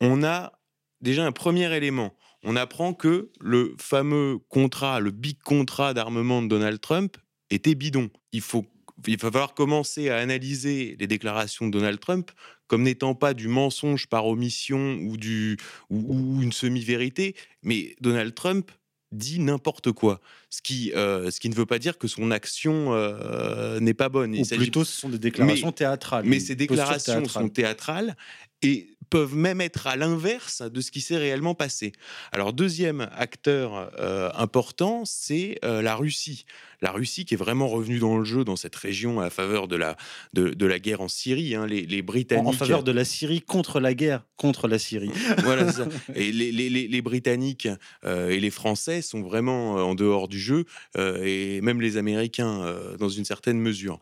[0.00, 0.52] on a
[1.00, 2.14] déjà un premier élément.
[2.42, 7.16] On apprend que le fameux contrat, le big contrat d'armement de Donald Trump
[7.50, 8.08] était bidon.
[8.32, 8.64] Il faut
[9.06, 12.30] il va falloir commencer à analyser les déclarations de Donald Trump
[12.66, 15.56] comme n'étant pas du mensonge par omission ou, du,
[15.88, 18.70] ou, une semi-vérité, mais Donald Trump
[19.12, 20.20] dit n'importe quoi,
[20.50, 24.08] ce qui, euh, ce qui ne veut pas dire que son action euh, n'est pas
[24.08, 24.36] bonne.
[24.36, 26.24] Ou plutôt, ce sont des déclarations théâtrales.
[26.26, 28.16] Mais ces déclarations sont théâtrales
[28.62, 31.92] et peuvent même être à l'inverse de ce qui s'est réellement passé.
[32.30, 36.44] Alors deuxième acteur euh, important, c'est la Russie
[36.82, 39.68] la Russie qui est vraiment revenue dans le jeu dans cette région à la faveur
[39.68, 39.96] de la,
[40.32, 41.54] de, la guerre en Syrie.
[41.54, 41.66] Hein.
[41.66, 42.46] les, Britanniques.
[42.46, 45.10] En faveur de la Syrie contre la guerre contre la Syrie.
[45.38, 45.86] voilà ça.
[46.14, 47.68] Et les, Britanniques
[48.04, 50.64] euh, et les Français sont vraiment euh, en dehors du jeu,
[50.96, 54.00] euh, et même les Américains dans une certaine mesure.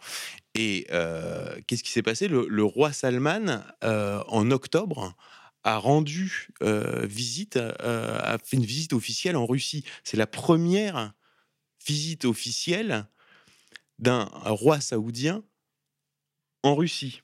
[0.60, 0.88] Et
[1.68, 2.26] qu'est-ce qui s'est passé?
[2.26, 5.14] Le, roi Salman, en octobre,
[5.62, 9.84] a rendu visite, a fait une visite officielle en Russie.
[10.02, 11.14] C'est la première
[11.86, 13.06] visite officielle
[14.00, 15.44] d'un roi saoudien
[16.64, 17.22] en Russie.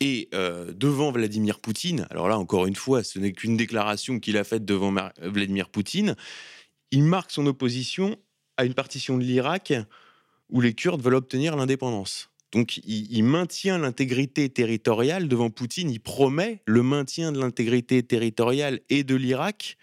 [0.00, 4.44] Et devant Vladimir Poutine, alors là encore une fois, ce n'est qu'une déclaration qu'il a
[4.44, 6.16] faite devant Vladimir Poutine,
[6.92, 8.16] il marque son opposition
[8.56, 9.74] à une partition de l'Irak
[10.50, 12.30] où les Kurdes veulent obtenir l'indépendance.
[12.52, 18.80] Donc il, il maintient l'intégrité territoriale devant Poutine, il promet le maintien de l'intégrité territoriale
[18.88, 19.76] et de l'Irak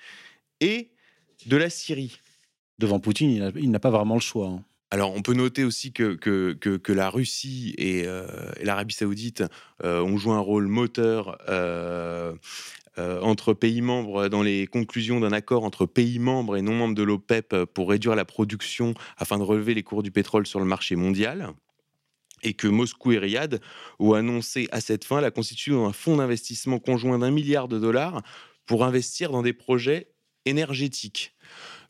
[0.62, 0.92] et
[1.46, 2.20] de la Syrie
[2.80, 4.48] devant Poutine, il n'a pas vraiment le choix.
[4.48, 4.64] Hein.
[4.92, 8.28] Alors, on peut noter aussi que, que, que, la Russie et, euh,
[8.62, 9.44] l'Arabie Saoudite
[9.84, 12.34] euh, ont joué un rôle moteur euh,
[12.98, 17.04] entre pays membres dans les conclusions d'un accord entre pays membres et non membres de
[17.04, 20.96] l'OPEP pour réduire la production afin de relever les cours du pétrole sur le marché
[20.96, 21.54] mondial.
[22.44, 23.60] Et que Moscou et Riyad
[24.00, 28.22] ont annoncé à cette fin la constitution d'un fonds d'investissement conjoint d'un milliard de dollars
[28.66, 30.10] pour investir dans des projets
[30.46, 31.34] énergétiques.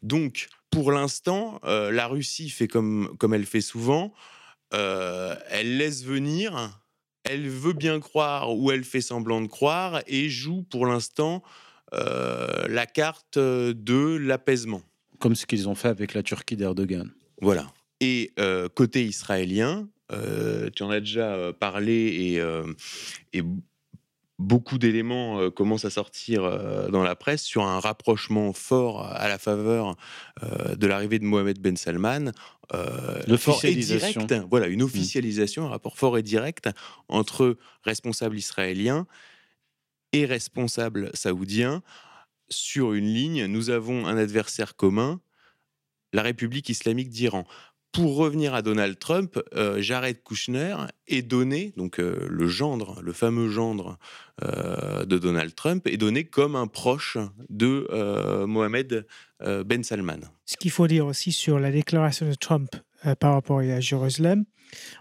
[0.01, 4.13] Donc, pour l'instant, euh, la Russie fait comme, comme elle fait souvent.
[4.73, 6.81] Euh, elle laisse venir,
[7.25, 11.43] elle veut bien croire ou elle fait semblant de croire et joue pour l'instant
[11.93, 14.81] euh, la carte de l'apaisement.
[15.19, 17.11] Comme ce qu'ils ont fait avec la Turquie d'Erdogan.
[17.41, 17.67] Voilà.
[18.01, 18.33] Et
[18.75, 19.87] côté israélien,
[20.75, 23.43] tu en as déjà parlé et, et
[24.39, 29.27] beaucoup d'éléments euh, commencent à sortir euh, dans la presse sur un rapprochement fort à
[29.27, 29.95] la faveur
[30.43, 32.31] euh, de l'arrivée de Mohamed Ben Salman.
[33.27, 34.25] L'officialisation.
[34.49, 34.85] Voilà, une mmh.
[34.85, 36.69] officialisation, un rapport fort et direct
[37.07, 39.05] entre responsables israéliens
[40.13, 41.83] et responsables saoudiens
[42.49, 43.45] sur une ligne.
[43.45, 45.21] Nous avons un adversaire commun,
[46.11, 47.45] la République islamique d'Iran
[47.95, 50.75] pour revenir à Donald Trump, euh, Jared Kushner
[51.07, 53.97] est donné, donc euh, le gendre, le fameux gendre
[54.43, 57.17] euh, de Donald Trump, est donné comme un proche
[57.49, 57.87] de
[58.45, 59.07] Mohamed
[59.39, 60.19] Ben Salman.
[60.45, 62.75] Ce qu'il faut dire aussi sur la déclaration de Trump
[63.19, 64.43] par rapport à Jérusalem,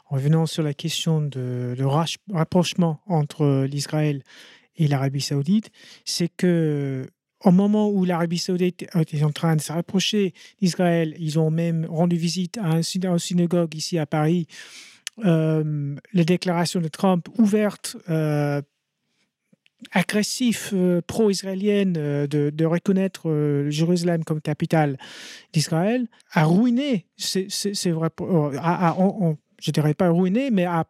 [0.07, 1.85] en revenant sur la question de, de
[2.33, 4.23] rapprochement entre l'Israël
[4.77, 5.71] et l'Arabie saoudite,
[6.05, 7.07] c'est que
[7.45, 11.87] au moment où l'Arabie saoudite est en train de se rapprocher d'Israël, ils ont même
[11.89, 14.47] rendu visite à une synagogue ici à Paris.
[15.25, 18.63] Euh, les déclarations de Trump ouvertes, euh,
[19.93, 24.97] agressives, euh, pro-israéliennes, de, reconnaître Jérusalem comme capitale
[25.53, 28.09] d'Israël, a ruiné, c'est vrai,
[29.61, 30.87] je dirais pas ruiné, mais a,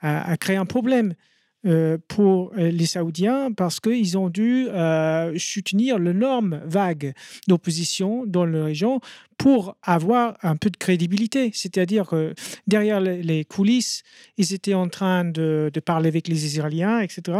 [0.00, 1.14] a créé un problème
[1.64, 7.14] euh, pour euh, les Saoudiens parce qu'ils ont dû euh, soutenir l'énorme vague
[7.46, 9.00] d'opposition dans la région
[9.38, 11.52] pour avoir un peu de crédibilité.
[11.54, 12.34] C'est-à-dire que
[12.66, 14.02] derrière les coulisses,
[14.38, 17.38] ils étaient en train de, parler avec les Israéliens, etc.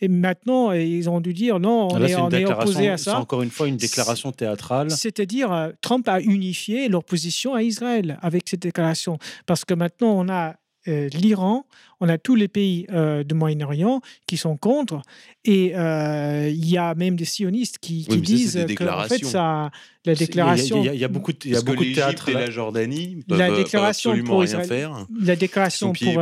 [0.00, 3.12] Et maintenant, ils ont dû dire non, on, est, opposé à ça.
[3.12, 4.90] C'est encore une fois une déclaration théâtrale.
[4.90, 9.18] C'est-à-dire, Trump a unifié l'opposition à Israël avec cette déclaration.
[9.46, 10.54] Parce que maintenant, on a
[10.88, 11.64] euh, l'Iran,
[12.00, 15.00] on a tous les pays euh, du Moyen-Orient qui sont contre,
[15.44, 19.70] et euh, il y a même des sionistes qui, disent que en fait, ça,
[20.04, 21.62] la Il y a- déclaration, Il y, a- il y a beaucoup de, y a
[21.62, 22.28] beaucoup théâtre.
[22.28, 25.06] et la Jordanie La peuvent, peuvent déclaration absolument pour rien Israël- faire.
[25.20, 26.14] la déclaration pieds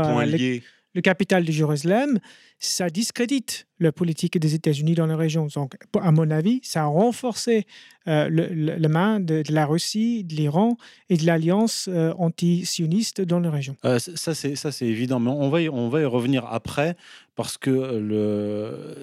[0.94, 2.18] le, capital de Jérusalem,
[2.58, 5.46] ça discrédite la politique des États-Unis dans la région.
[5.54, 7.66] Donc, à mon avis, ça a renforcé
[8.08, 10.76] euh, la main de, la Russie, de l'Iran
[11.08, 13.76] et de l'alliance euh, anti-sioniste dans la région.
[13.84, 15.20] Euh, ça, c'est évident.
[15.20, 16.96] Mais on va, y, on va revenir après
[17.36, 19.00] parce que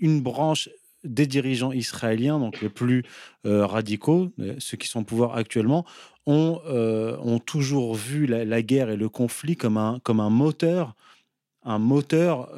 [0.00, 0.68] une branche
[1.04, 3.04] des dirigeants israéliens, donc les plus
[3.46, 5.84] euh, radicaux, euh, ceux qui sont au pouvoir actuellement,
[6.26, 10.94] ont, euh, ont toujours vu la, guerre et le conflit comme un, comme un moteur
[11.64, 12.50] un moteur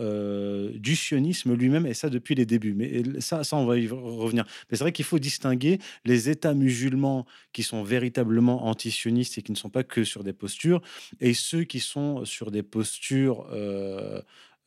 [0.72, 2.72] du sionisme lui-même, et ça depuis les débuts.
[2.72, 4.46] Mais ça, ça on va y revenir.
[4.70, 9.52] Mais c'est vrai qu'il faut distinguer les États musulmans qui sont véritablement anti-sionistes et qui
[9.52, 10.80] ne sont pas que sur des postures,
[11.20, 13.46] et ceux qui sont sur des postures,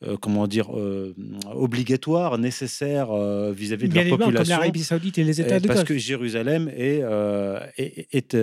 [0.04, 1.14] euh, comment dire, euh,
[1.52, 4.60] obligatoires, nécessaires euh, vis-à-vis de Bien leur évidemment, comme population.
[4.60, 8.36] l'Arabie Saoudite et les États de parce que Jérusalem est, euh, est, est,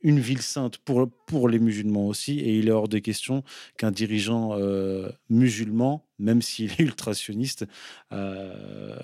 [0.00, 3.42] une ville sainte pour, pour les musulmans aussi, et il est hors de question
[3.76, 4.58] qu'un dirigeant
[5.28, 7.66] musulman, même s'il est ultra-sioniste,
[8.12, 8.96] euh,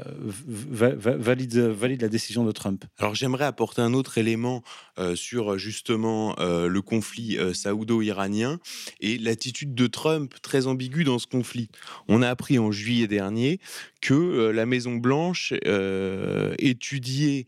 [0.47, 2.85] va- va- valide, valide la décision de Trump.
[2.99, 4.63] Alors j'aimerais apporter un autre élément
[4.99, 8.59] euh, sur justement euh, le conflit saoudo-iranien
[9.01, 11.69] et l'attitude de Trump très ambiguë dans ce conflit.
[12.09, 13.61] On a appris en juillet dernier
[14.01, 17.47] que la Maison Blanche euh, étudiait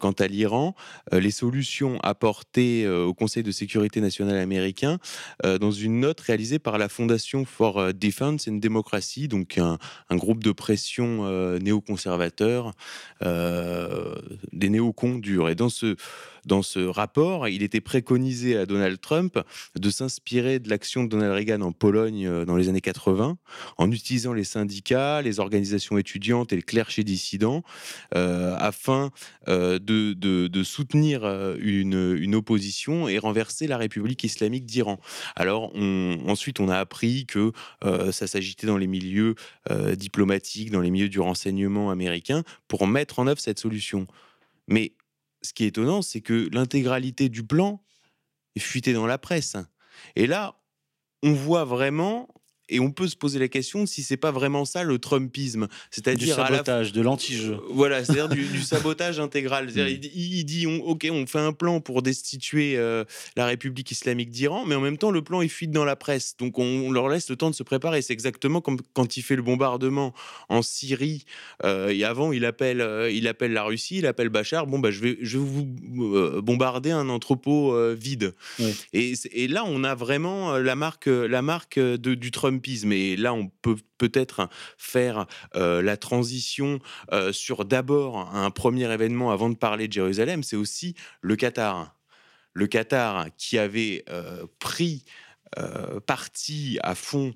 [0.00, 0.74] quant à l'Iran
[1.12, 4.98] les solutions apportées au Conseil de sécurité nationale américain
[5.42, 9.78] dans une note réalisée par la Fondation for Defense and Democracy, donc un,
[10.16, 12.72] groupe de pression euh, néoconservateur
[13.22, 14.14] euh,
[14.52, 15.48] des néocons durs.
[15.48, 15.96] Et dans ce,
[16.46, 19.38] dans ce rapport, il était préconisé à Donald Trump
[19.78, 23.38] de s'inspirer de l'action de Donald Reagan en Pologne euh, dans les années 80,
[23.78, 27.62] en utilisant les syndicats, les organisations étudiantes et le clergé dissident,
[28.14, 29.10] afin
[29.48, 29.78] de,
[30.12, 31.24] de- soutenir
[31.58, 34.98] une, une opposition et renverser la République islamique d'Iran.
[35.34, 39.34] Alors on- ensuite, on a appris que ça s'agitait dans les milieux
[39.70, 44.06] euh, diplomatiques, dans les milieux du renseignement américain, pour mettre en œuvre cette solution.
[44.68, 44.94] Mais
[45.42, 47.82] ce qui est étonnant, c'est que l'intégralité du plan
[48.54, 49.56] est fuitée dans la presse.
[50.16, 50.60] Et là,
[51.22, 52.28] on voit vraiment,
[52.74, 55.66] et on peut se poser la question de si c'est pas vraiment ça le Trumpisme,
[55.66, 57.58] Du c'est-à-dire la sabotage, de l'anti-jeu.
[57.70, 59.70] voilà, c'est-à-dire du, du sabotage intégral.
[59.70, 63.04] C'est-à-dire, il, dit- il dit, on- ok, on fait un plan pour destituer euh,
[63.36, 66.36] la République islamique d'Iran, mais en même temps, le plan est fuite dans la presse.
[66.38, 68.02] Donc, on, on leur laisse le temps de se préparer.
[68.02, 70.14] C'est exactement comme quand il fait le bombardement
[70.48, 71.24] en Syrie.
[71.64, 74.66] euh, et avant, il appelle, euh, il appelle la Russie, il appelle Bachar.
[74.66, 78.34] Bon, bah, je vais, je vais vous euh, bombarder un entrepôt euh, vide.
[78.58, 78.74] Oui.
[78.92, 82.30] Et, et là, on a vraiment euh, la marque, la marque de, du
[82.62, 82.92] Trumpisme.
[82.92, 84.48] Et là, on peut peut-être
[84.78, 86.78] faire euh, la transition
[87.12, 91.96] euh, sur d'abord un premier événement avant de parler de Jérusalem, c'est aussi le Qatar.
[92.54, 95.04] Le Qatar qui avait euh, pris
[96.06, 97.34] parti à fond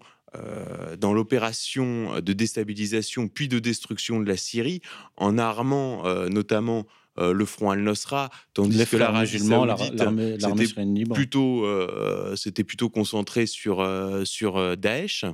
[0.98, 4.80] dans l'opération de déstabilisation puis de destruction de la Syrie
[5.18, 6.86] en armant notamment
[7.18, 9.38] euh, le front al-Nosra, tandis que l'Arabie
[9.76, 9.98] saoudite,
[10.40, 10.74] c'était
[11.14, 15.24] plutôt, euh, c'était plutôt concentré sur, euh, sur euh, Daesh.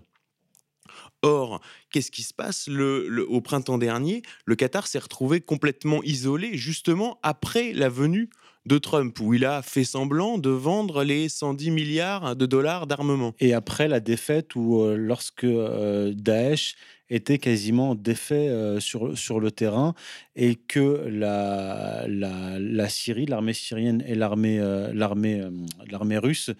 [1.24, 1.60] Or,
[1.90, 2.66] qu'est-ce qui se passe?
[2.66, 8.28] Le, le- au printemps dernier Le Qatar s'est retrouvé complètement isolé, justement après la venue
[8.66, 13.34] de Trump, où il a fait semblant de vendre les 110 milliards de dollars d'armement.
[13.40, 16.76] Et après la défaite, où euh, lorsque euh, Daesh
[17.10, 19.94] était quasiment défait euh, sur, sur le terrain
[20.36, 24.60] et que la, la, la Syrie, l'armée syrienne et l'armée
[24.94, 26.50] l'armée russe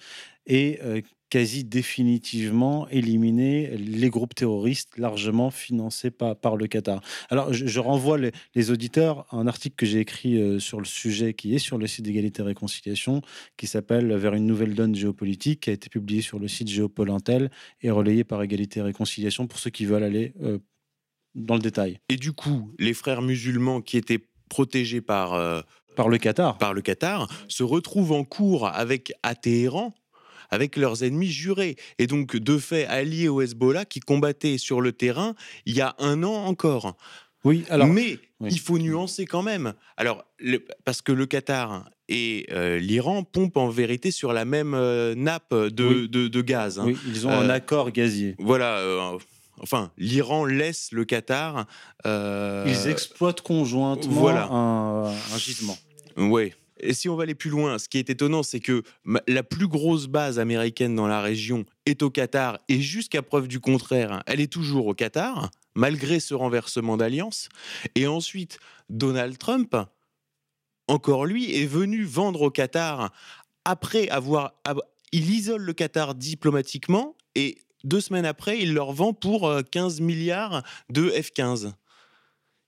[0.51, 7.01] euh, quasi définitivement éliminé les groupes terroristes largement financés par, par le Qatar.
[7.31, 10.79] Alors, je, je renvoie les, les auditeurs à un article que j'ai écrit euh, sur
[10.79, 13.23] le sujet qui est sur le site d'égalité et réconciliation,
[13.57, 17.11] qui s'appelle Vers une nouvelle donne géopolitique, qui a été publié sur le site Géopol
[17.11, 20.59] Intel et relayé par égalité et réconciliation pour ceux qui veulent aller euh,
[21.35, 21.99] dans le détail.
[22.11, 24.21] Et du coup, les frères musulmans qui étaient
[24.51, 25.63] protégés par, euh,
[25.97, 26.59] Par le Qatar.
[26.59, 29.95] par le Qatar se retrouvent en cours avec à Téhéran
[30.53, 34.93] avec leurs ennemis jurés et donc de fait alliés au Hezbollah qui combattaient sur le
[34.93, 35.35] terrain
[35.67, 36.97] il y a un an encore.
[37.45, 37.89] Oui, alors.
[37.89, 38.51] Mais oui.
[38.53, 39.75] il faut nuancer quand même.
[39.97, 44.75] Alors le- parce que le Qatar et euh, l'Iran pompent en vérité sur la même
[44.75, 46.09] euh, nappe de, Oui.
[46.09, 46.79] de- de gaz.
[46.79, 46.85] hein.
[46.87, 48.37] Oui, ils ont un Euh, accord gazier.
[48.39, 48.81] Voilà.
[49.61, 51.67] enfin, l'Iran laisse le Qatar.
[52.05, 54.47] Ils exploitent conjointement voilà.
[54.53, 55.79] un, un gisement.
[56.17, 56.55] Ouais.
[56.83, 58.83] Et si on va aller plus loin, ce qui est étonnant, c'est que
[59.29, 63.61] la plus grosse base américaine dans la région est au Qatar et jusqu'à preuve du
[63.61, 67.49] contraire, elle est toujours au Qatar, malgré ce renversement d'alliance.
[67.95, 68.59] Et ensuite,
[68.91, 69.77] Donald Trump,
[70.89, 73.13] encore lui, est venu vendre au Qatar
[73.65, 74.55] après avoir...
[75.15, 80.05] Il isole le Qatar diplomatiquement et deux semaines après, il leur vend pour 15 euh,
[80.05, 81.73] milliards de F-15.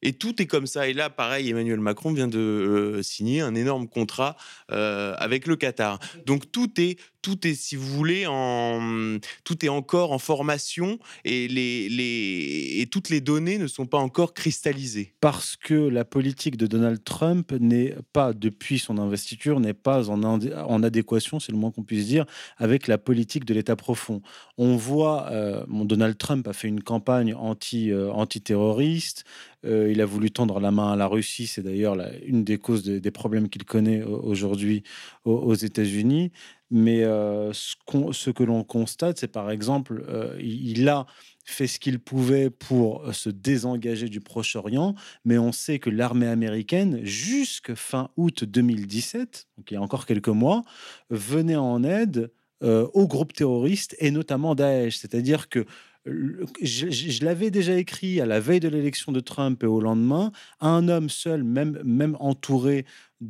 [0.05, 0.87] Et tout est comme ça.
[0.87, 4.37] Et là, pareil, Emmanuel Macron vient de euh, signer un énorme contrat
[4.71, 5.99] euh, avec le Qatar.
[6.27, 11.49] Donc tout est tout est, si vous voulez, en, tout est encore en formation et,
[11.49, 15.15] les, et toutes les données ne sont pas encore cristallisées.
[15.23, 20.23] Parce que la politique de Donald Trump n'est pas, depuis son investiture, n'est pas en,
[20.23, 22.27] en adéquation, c'est le moins qu'on puisse dire,
[22.59, 24.21] avec la politique de l'État profond.
[24.59, 29.25] On voit, euh, Donald Trump a fait une campagne anti, euh, antiterroriste,
[29.65, 32.85] euh, il a voulu tendre la main à la Russie, c'est d'ailleurs une des causes
[32.85, 34.83] des problèmes qu'il connaît aujourd'hui
[35.25, 36.33] aux États-Unis.
[36.77, 41.07] Mais euh, ce, que l'on constate, c'est par exemple, euh, il a
[41.45, 46.27] fait ce qu'il pouvait pour euh, se désengager du Proche-Orient, mais on sait que l'armée
[46.27, 50.65] américaine, jusque fin août 2017, donc il y a encore quelques mois,
[51.11, 54.97] venait en aide aux groupes terroristes et notamment Daesh.
[54.97, 55.67] C'est-à-dire que
[56.07, 60.89] je, l'avais déjà écrit à la veille de l'élection de Trump et au lendemain, un
[60.89, 62.85] homme seul, même, même entouré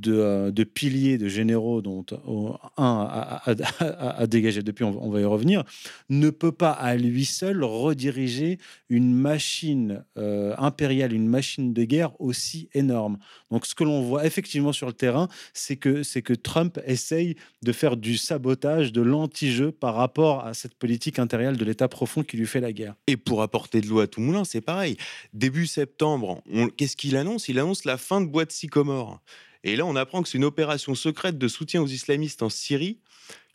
[0.07, 3.07] euh, de, piliers, de généraux, dont euh, un
[3.80, 5.62] a, dégagé depuis, on, va y revenir,
[6.09, 8.59] ne peut pas à lui seul rediriger
[8.89, 13.18] une machine euh, impériale, une machine de guerre aussi énorme.
[13.51, 17.37] Donc ce que l'on voit effectivement sur le terrain, c'est que, c'est que Trump essaye
[17.62, 22.22] de faire du sabotage, de l'anti-jeu par rapport à cette politique intérieure de l'État profond
[22.22, 22.95] qui lui fait la guerre.
[23.07, 24.97] Et pour apporter de l'eau à tout moulin, c'est pareil.
[25.35, 26.43] Début septembre,
[26.76, 27.49] qu'est-ce qu'il annonce?
[27.49, 29.20] Il annonce la fin de Boîte Sycomore.
[29.64, 32.98] Et là, on apprend que c'est une opération secrète de soutien aux islamistes en Syrie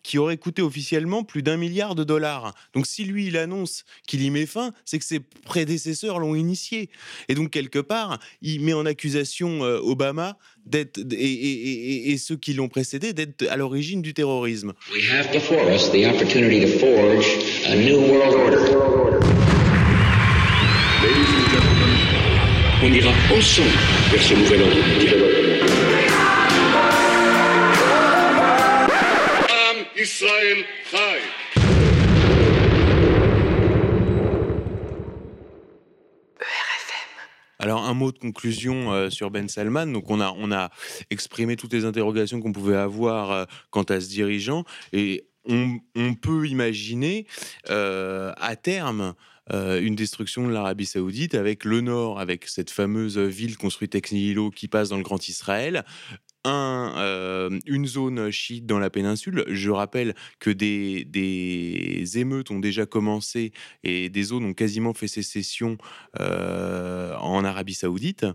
[0.03, 2.55] qui aurait coûté officiellement plus d'un milliard de dollars.
[2.73, 6.89] Donc si lui, il annonce qu'il y met fin, c'est que ses prédécesseurs l'ont initié.
[7.27, 12.69] Et donc, quelque part, il met en accusation euh, Obama d'être, et, ceux qui l'ont
[12.69, 14.73] précédé d'être à l'origine du terrorisme.
[22.81, 23.69] On ira ensemble
[24.11, 25.28] vers ce nouvel ordre
[30.01, 30.65] Israël
[37.61, 39.87] Alors un mot de conclusion euh, sur Ben Salman.
[39.87, 40.69] Donc on a on a
[41.09, 44.63] exprimé toutes les interrogations qu'on pouvait avoir euh, quant à ce dirigeant.
[44.93, 45.79] Et on,
[46.21, 47.25] peut imaginer
[47.69, 49.15] euh, à terme
[49.51, 54.51] une destruction de l'Arabie Saoudite avec le nord, avec cette fameuse ville construite ex nihilo
[54.51, 55.83] qui passe dans le Grand Israël,
[56.51, 59.45] euh, une zone chiite dans la péninsule.
[59.47, 63.51] Je rappelle que des, des, émeutes ont déjà commencé
[63.83, 65.77] et des zones ont quasiment fait sécession
[66.19, 68.25] euh, en Arabie saoudite,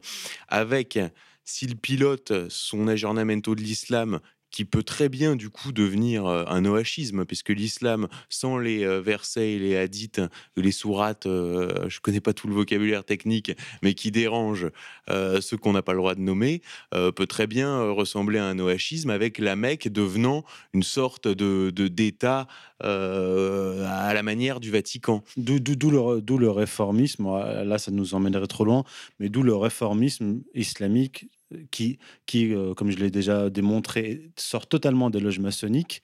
[0.49, 0.99] avec
[1.45, 4.21] s'il pilote son aggiornamento de l'islam
[4.55, 9.59] qui peut très bien du coup devenir un noachisme, puisque l'islam, sans les versets et
[9.59, 10.21] les hadiths,
[10.57, 13.51] les sourates, euh, je connais pas tout le vocabulaire technique,
[13.83, 14.71] mais qui dérange
[15.09, 19.11] ceux qu'on n'a pas le droit de nommer, peut très bien ressembler à un noachisme,
[19.11, 22.47] avec la Mecque devenant une sorte de d'État
[22.81, 25.25] à la manière du Vatican.
[25.37, 27.27] D'où le réformisme,
[27.65, 28.85] là ça nous emmènerait trop loin,
[29.19, 31.27] mais d'où le réformisme islamique
[31.71, 36.03] qui, qui euh, comme je l'ai déjà démontré, sort totalement des loges maçonniques,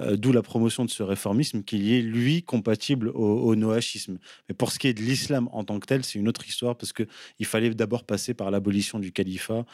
[0.00, 4.18] euh, d'où la promotion de ce réformisme qui est, lui, compatible au, noachisme.
[4.48, 6.76] Mais pour ce qui est de l'islam en tant que tel, c'est une autre histoire,
[6.76, 9.64] parce qu'il fallait d'abord passer par l'abolition du califat,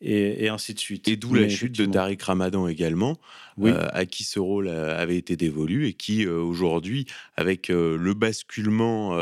[0.00, 1.08] et, ainsi de suite.
[1.08, 3.18] Et d'où la chute de Tariq Ramadan également,
[3.60, 9.16] euh, à qui ce rôle avait été dévolu, et qui, aujourd'hui, avec le basculement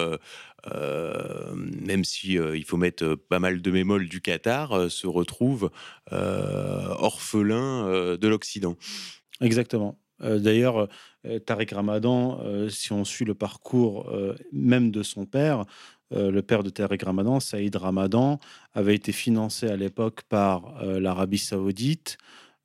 [0.72, 5.07] euh, même si euh, il faut mettre euh, pas mal de mémoles du Qatar, se
[5.07, 5.70] retrouve
[6.11, 8.77] orphelin de l'Occident.
[9.41, 9.99] Exactement.
[10.20, 10.89] D'ailleurs,
[11.45, 14.12] Tariq Ramadan, si on suit le parcours
[14.53, 15.64] même de son père,
[16.15, 18.39] le père de Tariq Ramadan, Saïd Ramadan,
[18.73, 22.19] avait été financé à l'époque par l'Arabie saoudite,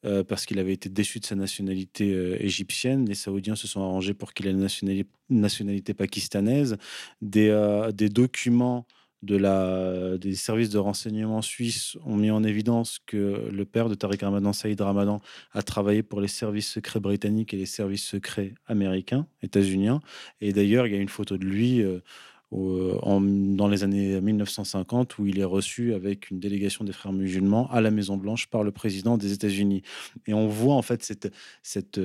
[0.06, 3.06] euh, parce qu'il avait été déçu de sa nationalité euh, égyptienne.
[3.06, 4.70] Les Saoudiens se sont arrangés pour qu'il ait la
[5.30, 6.78] nationalité, pakistanaise.
[7.22, 8.86] Des, euh, des documents
[9.24, 13.96] de la, des services de renseignement suisses ont mis en évidence que le père de
[13.96, 15.20] Tariq Ramadan, Saïd Ramadan,
[15.52, 20.00] a travaillé pour les services secrets britanniques et les services secrets américains, états-uniens.
[20.40, 21.84] Et d'ailleurs, il y a une photo de lui
[22.52, 27.80] dans les années 1950, où il est reçu avec une délégation des frères musulmans à
[27.80, 29.84] la Maison Blanche par le président des États-Unis.
[30.26, 31.32] Et on voit en fait cette,
[31.62, 32.00] cette,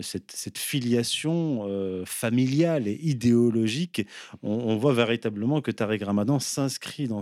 [0.00, 1.68] cette, filiation
[2.06, 4.06] familiale et idéologique.
[4.42, 7.20] On, voit véritablement que Tariq Ramadan s'inscrit dans,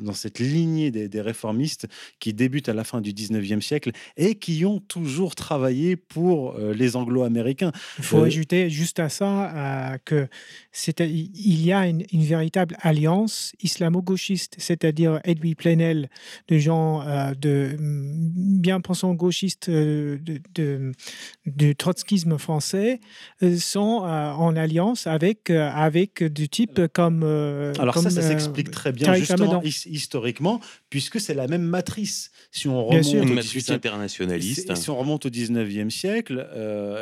[0.00, 1.86] dans cette lignée des, des réformistes
[2.18, 6.96] qui débutent à la fin du 19e siècle et qui ont toujours travaillé pour les
[6.96, 7.72] anglo-américains.
[7.98, 10.28] Il faut ajouter juste à ça que
[10.88, 16.08] il y a une, véritable alliance islamo-gauchiste, c'est-à-dire Edwy Plenel,
[16.48, 20.18] de gens euh, de mm, bien pensants gauchistes euh,
[20.54, 20.92] de,
[21.46, 23.00] du trotskisme français,
[23.42, 27.22] euh, sont en alliance avec, avec du type comme.
[27.78, 32.30] Alors ça, ça s'explique très bien justement historiquement, puisque c'est la même matrice.
[32.50, 34.74] Si on remonte une matrice internationaliste.
[34.74, 36.46] Si on remonte au 19e siècle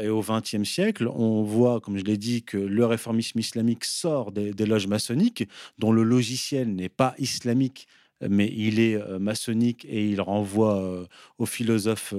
[0.02, 4.32] et au 20e siècle, on voit, comme je l'ai dit, que le réformisme islamique sort
[4.32, 7.86] des, loges maçonniques, dont le logiciel n'est pas islamique,
[8.28, 11.06] mais il est euh, maçonnique et il renvoie euh,
[11.38, 12.12] aux philosophes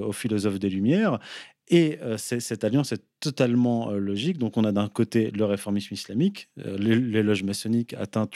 [0.60, 1.20] des Lumières.
[1.74, 4.38] Et euh, cette alliance est totalement euh, logique.
[4.38, 8.36] Donc, on a d'un côté le réformisme islamique, euh, les, loges maçonniques atteintes,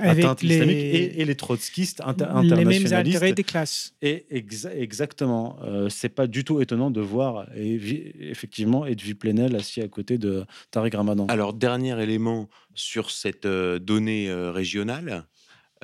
[0.00, 2.82] atteintes les, et, les trotskistes internationalistes.
[2.82, 3.94] Les mêmes intérêts des classes.
[4.02, 5.60] Et exactement.
[5.88, 10.96] c'est pas du tout étonnant de voir effectivement Edwy Plenel assis à côté de Tariq
[10.96, 11.26] Ramadan.
[11.26, 15.26] Alors, dernier élément sur cette donnée régionale,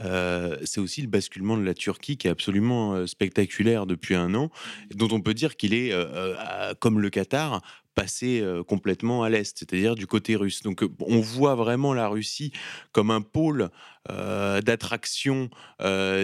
[0.01, 4.35] euh, c'est aussi le basculement de la Turquie qui est absolument euh, spectaculaire depuis un
[4.35, 4.51] an,
[4.95, 7.61] dont on peut dire qu'il est, euh, comme le Qatar,
[7.95, 10.63] passé complètement à l'est, c'est-à-dire du côté russe.
[10.63, 12.53] Donc on voit vraiment la Russie
[12.91, 13.71] comme un pôle
[14.09, 15.49] d'attraction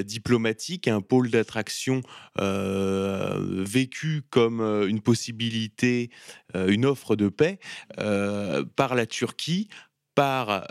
[0.04, 2.02] diplomatique, un pôle d'attraction
[2.36, 6.10] vécu comme une possibilité,
[6.56, 7.60] une offre de paix
[8.74, 9.68] par la Turquie,
[10.16, 10.66] par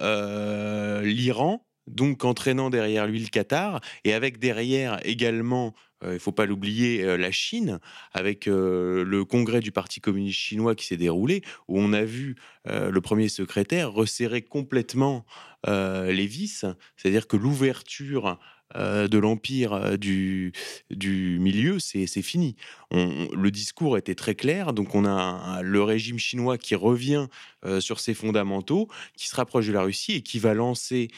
[1.01, 5.73] l'Iran donc entraînant derrière lui le Qatar, et avec derrière également,
[6.03, 7.79] euh, il ne faut pas l'oublier, euh, la Chine,
[8.13, 12.35] avec euh, le congrès du Parti communiste chinois qui s'est déroulé, où on a vu
[12.65, 15.25] le premier secrétaire resserrer complètement
[15.65, 16.65] les vis,
[16.95, 18.37] c'est-à-dire que l'ouverture
[18.75, 20.53] euh, de l'empire euh, du,
[20.91, 22.55] du milieu, c'est fini.
[22.91, 27.27] le discours était très clair, donc on a le régime chinois qui revient
[27.65, 31.09] euh, sur ses fondamentaux, qui se rapproche de la Russie et qui va lancer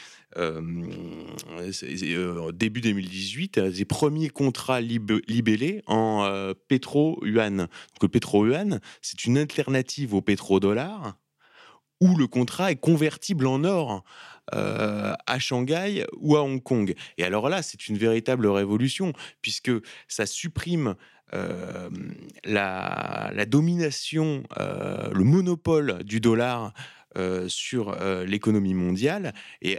[2.54, 7.58] début 2018 des premiers contrats libellés en pétro-yuan.
[7.58, 7.68] Donc
[8.00, 11.18] le pétro-yuan, c'est une alternative au pétrodollar
[12.00, 14.04] où le contrat est convertible en or
[14.54, 16.94] euh, à Shanghai ou à Hong Kong.
[17.16, 19.70] Et alors là, c'est une véritable révolution, puisque
[20.08, 20.96] ça supprime
[21.32, 21.88] euh,
[22.44, 26.72] la, domination, euh, le monopole du dollar
[27.46, 27.94] sur
[28.26, 29.32] l'économie mondiale.
[29.60, 29.78] Et,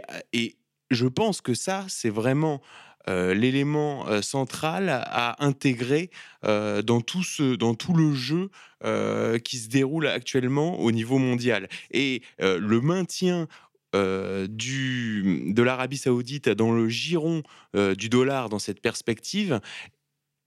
[0.90, 2.62] je pense que ça, c'est vraiment
[3.08, 6.10] l'élément central à intégrer
[6.42, 8.50] dans, tout ce, dans tout le jeu
[9.42, 11.68] qui se déroule actuellement au niveau mondial.
[11.90, 13.48] Et le maintien
[14.48, 17.42] du, de l'Arabie saoudite dans le giron
[17.74, 19.60] du dollar dans cette perspective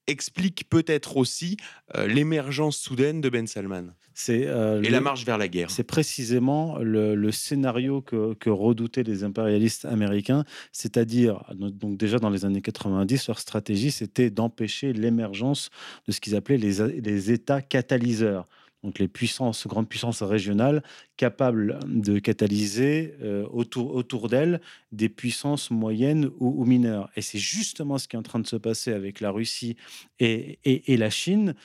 [0.08, 1.58] explique peut-être aussi
[2.06, 3.94] l'émergence soudaine de Ben Salman.
[4.30, 5.70] Euh, et la marche vers la guerre.
[5.70, 12.62] C'est précisément le, scénario que, redoutaient les impérialistes américains, c'est-à-dire, donc déjà dans les années
[12.62, 15.70] 90, leur stratégie, c'était d'empêcher l'émergence
[16.08, 18.48] de ce qu'ils appelaient les, les États catalyseurs
[18.84, 20.84] donc les puissances, grandes puissances régionales,
[21.18, 24.62] capables de catalyser euh, autour, autour d'elles
[24.92, 27.10] des puissances moyennes ou, mineures.
[27.16, 29.76] Et c'est justement ce qui est en train de se passer avec la Russie
[30.20, 31.56] et, et la Chine.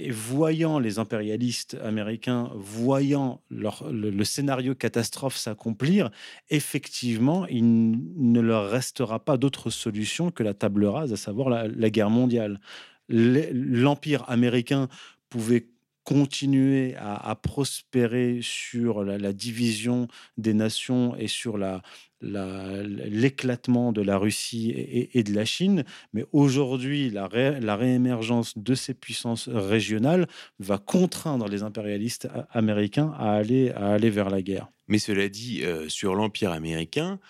[0.00, 6.12] Et voyant les impérialistes américains, voyant le, scénario catastrophe s'accomplir,
[6.50, 11.90] effectivement, il ne leur restera pas d'autre solution que la table rase, à savoir la,
[11.90, 12.60] guerre mondiale.
[13.08, 14.86] L'empire américain
[15.30, 15.66] pouvait
[16.08, 21.82] continuer à, prospérer sur la, division des nations et sur la,
[22.22, 25.84] l'éclatement de la Russie et, de la Chine.
[26.14, 27.28] Mais aujourd'hui, la,
[27.60, 30.28] la, réémergence de ces puissances régionales
[30.58, 34.68] va contraindre les impérialistes américains à aller, à aller vers la guerre.
[34.86, 37.20] Mais cela dit, euh, sur l'Empire américain,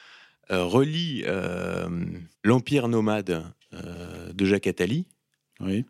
[0.53, 1.89] euh, relie euh,
[2.45, 5.05] l'Empire nomade de Jacques Attali,
[5.59, 5.85] oui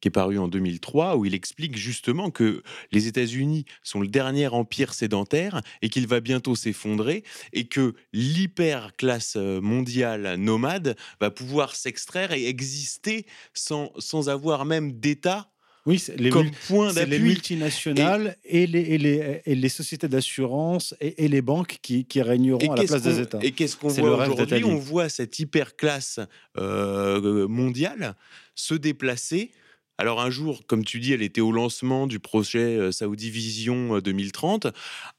[0.00, 4.48] qui est paru en 2003, où il explique justement que les États-Unis sont le dernier
[4.48, 11.74] empire sédentaire et qu'il va bientôt s'effondrer et que l'hyper-classe euh, mondiale nomade va pouvoir
[11.74, 15.50] s'extraire et exister sans, sans avoir même d'État
[15.86, 21.28] Oui, les, comme point les multinationales et, les, et, les, et les sociétés d'assurance et,
[21.28, 23.38] les banques qui, qui régneront à la place des États.
[23.42, 24.64] et qu'est-ce qu'on voit aujourd'hui?
[24.64, 26.20] On voit cette hyper classe
[26.58, 28.14] euh, mondiale
[28.54, 29.52] se déplacer.
[29.98, 33.96] Alors un jour, comme tu dis, elle était au lancement du projet euh, Saudi Vision
[33.96, 34.66] euh, 2030.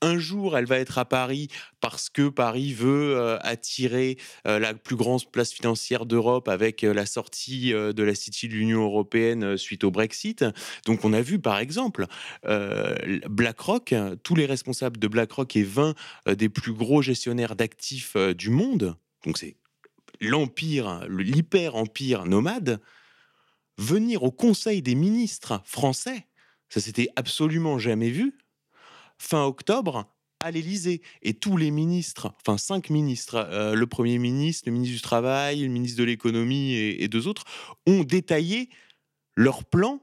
[0.02, 1.48] Un jour, elle va être à Paris
[1.82, 6.94] parce que Paris veut euh, attirer euh, la plus grande place financière d'Europe avec euh,
[6.94, 10.46] la sortie euh, de la City de l'Union européenne euh, suite au Brexit.
[10.86, 12.06] Donc on a vu par exemple
[12.46, 12.96] euh,
[13.28, 15.96] BlackRock, tous les responsables de BlackRock et 20
[16.28, 19.56] euh, des plus gros gestionnaires d'actifs euh, du monde, donc c'est
[20.22, 22.80] l'empire, le- l'hyper-empire nomade,
[23.78, 26.28] venir au Conseil des ministres français,
[26.70, 28.38] ça s'était absolument jamais vu,
[29.18, 31.02] fin octobre, à l'Élysée.
[31.22, 35.62] Et tous les ministres, enfin cinq ministres, euh, le Premier ministre, le ministre du Travail,
[35.62, 37.44] le ministre de l'Économie et, et deux autres,
[37.88, 38.70] ont détaillé
[39.36, 40.02] leur plan,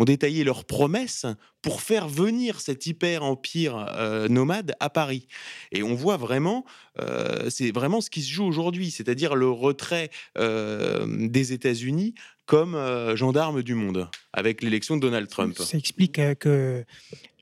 [0.00, 1.26] ont détaillé leurs promesses
[1.62, 5.28] pour faire venir cet hyper-empire euh, nomade à Paris.
[5.72, 6.64] Et on voit vraiment,
[7.00, 12.14] euh, c'est vraiment ce qui se joue aujourd'hui, c'est-à-dire le retrait euh, des États-Unis
[12.46, 12.76] comme
[13.14, 15.56] gendarme du monde avec l'élection de Donald Trump.
[15.56, 16.84] Ça explique que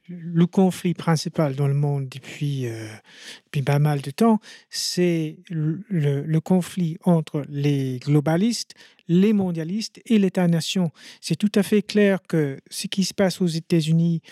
[0.08, 2.88] le conflit principal dans le monde depuis, euh,
[3.64, 4.40] pas mal de temps,
[4.70, 8.74] c'est le, conflit entre les globalistes,
[9.08, 10.90] les mondialistes et l'État-nation.
[11.20, 14.22] C'est tout à fait clair que ce qui se passe aux États-Unis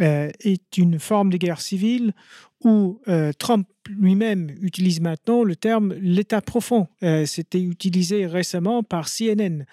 [0.00, 2.12] euh, est une forme de guerre civile
[2.64, 6.88] où euh, Trump lui-même utilise maintenant le terme l'État profond.
[7.00, 9.64] C'était utilisé récemment par CNN.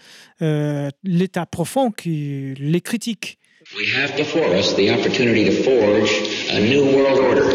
[1.03, 3.39] L'État profond qui les critique.
[3.73, 6.11] We have before us the opportunity to forge
[6.51, 7.45] a new world order.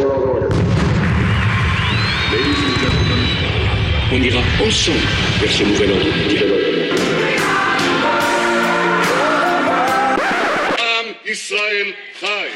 [2.32, 3.22] Ladies and gentlemen,
[4.10, 5.06] on ira ensemble
[5.38, 6.50] vers ce nouvel ordre mondial.
[10.80, 12.50] Am Israël Chai.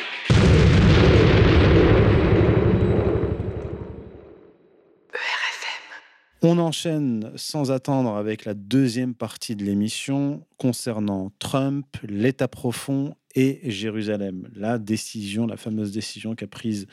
[6.42, 13.60] On enchaîne sans attendre avec la deuxième partie de l'émission concernant Trump, l'État profond et
[13.64, 14.48] Jérusalem.
[14.54, 16.86] La décision, la fameuse décision qu'a prise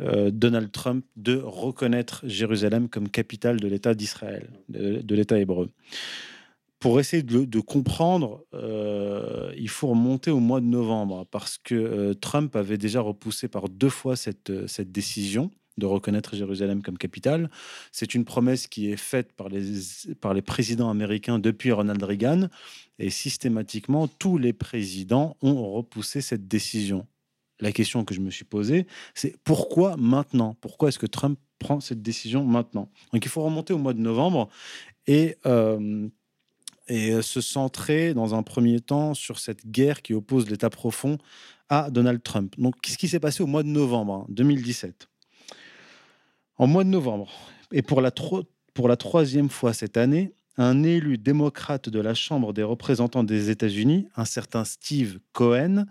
[0.00, 5.70] euh, Donald Trump de reconnaître Jérusalem comme capitale de l'État d'Israël, de, l'État hébreu.
[6.78, 12.14] Pour essayer de, comprendre, euh, il faut remonter au mois de novembre parce que euh,
[12.14, 14.52] Trump avait déjà repoussé par deux fois cette
[14.92, 17.50] décision de reconnaître Jérusalem comme capitale.
[17.92, 19.62] C'est une promesse qui est faite par les,
[20.20, 22.48] par les présidents américains depuis Ronald Reagan.
[22.98, 27.06] Et systématiquement, tous les présidents ont repoussé cette décision.
[27.60, 30.56] La question que je me suis posée, c'est pourquoi maintenant?
[30.60, 32.90] Pourquoi est-ce que Trump prend cette décision maintenant?
[33.12, 34.50] Donc il faut remonter au mois de novembre
[35.06, 36.08] et, euh,
[36.88, 41.16] et se centrer dans un premier temps sur cette guerre qui oppose l'État profond
[41.70, 42.54] à Donald Trump.
[42.58, 45.08] Donc qu'est-ce qui s'est passé au mois de novembre hein, 2017
[46.58, 47.30] en mois de novembre,
[47.72, 53.24] et pour la, troisième fois cette année, un élu démocrate de la Chambre des représentants
[53.24, 55.84] des États-Unis, un certain Steve Cohen,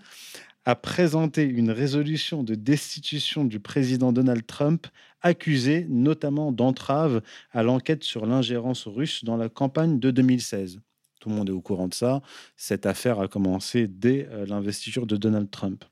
[0.66, 4.88] a présenté une résolution de destitution du président Donald Trump,
[5.22, 10.80] accusé notamment d'entrave à l'enquête sur l'ingérence russe dans la campagne de 2016.
[11.20, 12.22] Tout le monde est au courant de ça.
[12.55, 15.84] Cette affaire a commencé dès euh, l'investiture de Donald Trump.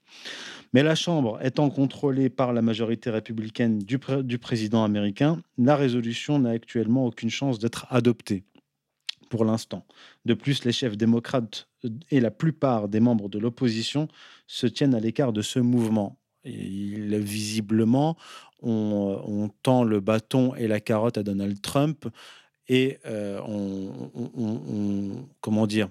[0.74, 5.76] Mais la Chambre étant contrôlée par la majorité républicaine du, pré- du président américain, la
[5.76, 8.44] résolution n'a actuellement aucune chance d'être adoptée
[9.30, 9.86] pour l'instant.
[10.26, 11.68] De plus, les chefs démocrates
[12.12, 14.08] et la plupart des membres de l'opposition
[14.48, 16.18] se tiennent à l'écart de ce mouvement.
[16.44, 18.18] Et il- visiblement,
[18.62, 22.08] on, on tend le bâton et la carotte à Donald Trump
[22.68, 25.90] et euh, on, on- on- comment dire,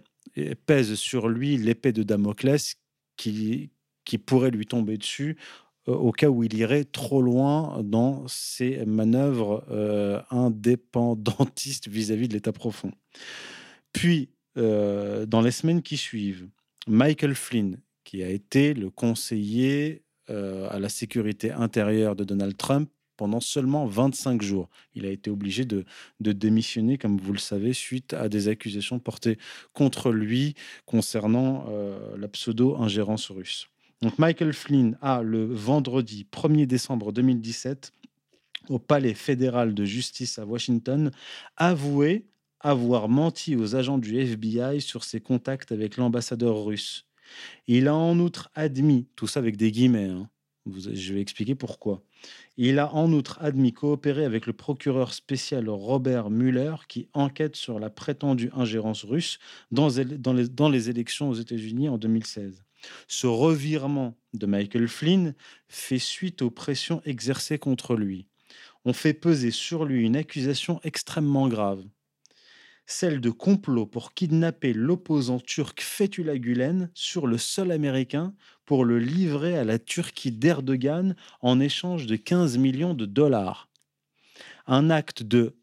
[0.67, 2.77] pèse sur lui l'épée de Damoclès
[3.17, 3.71] qui,
[4.05, 5.37] qui pourrait lui tomber dessus
[5.89, 12.35] euh, au cas où il irait trop loin dans ses manœuvres euh, indépendantistes vis-à-vis de
[12.35, 12.93] l'État profond.
[13.93, 16.49] Puis, euh, dans les semaines qui suivent,
[16.87, 22.89] Michael Flynn, qui a été le conseiller à la sécurité intérieure de Donald Trump
[23.19, 24.71] pendant seulement 25 jours.
[24.95, 25.85] Il a été obligé de,
[26.21, 29.37] démissionner, comme vous le savez, suite à des accusations portées
[29.75, 30.55] contre lui
[30.87, 31.67] concernant
[32.17, 33.72] la pseudo-ingérence russe.
[34.19, 37.93] Michael Flynn a le vendredi 1er décembre 2017
[38.69, 41.13] au palais fédéral de justice à Washington
[41.57, 42.27] avoué
[42.59, 47.07] avoir menti aux agents du FBI sur ses contacts avec l'ambassadeur russe.
[47.69, 50.29] Il a en outre admis, tout ça avec des guillemets, hein,
[50.67, 52.03] je vais expliquer pourquoi.
[52.57, 57.79] Il a en outre admis coopérer avec le procureur spécial Robert Mueller qui enquête sur
[57.79, 59.39] la prétendue ingérence russe
[59.71, 62.65] dans les, dans les élections aux États-Unis en 2016.
[63.09, 65.35] Ce revirement de Michael Flynn
[65.69, 68.27] fait suite aux pressions exercées contre lui.
[68.85, 71.85] On fait peser sur lui une accusation extrêmement grave,
[72.87, 78.99] celle de complot pour kidnapper l'opposant turc Fethullah Gulen sur le sol américain pour le
[78.99, 83.69] livrer à la Turquie d'Erdogan en échange de 15 millions de dollars.
[84.67, 85.55] Un acte de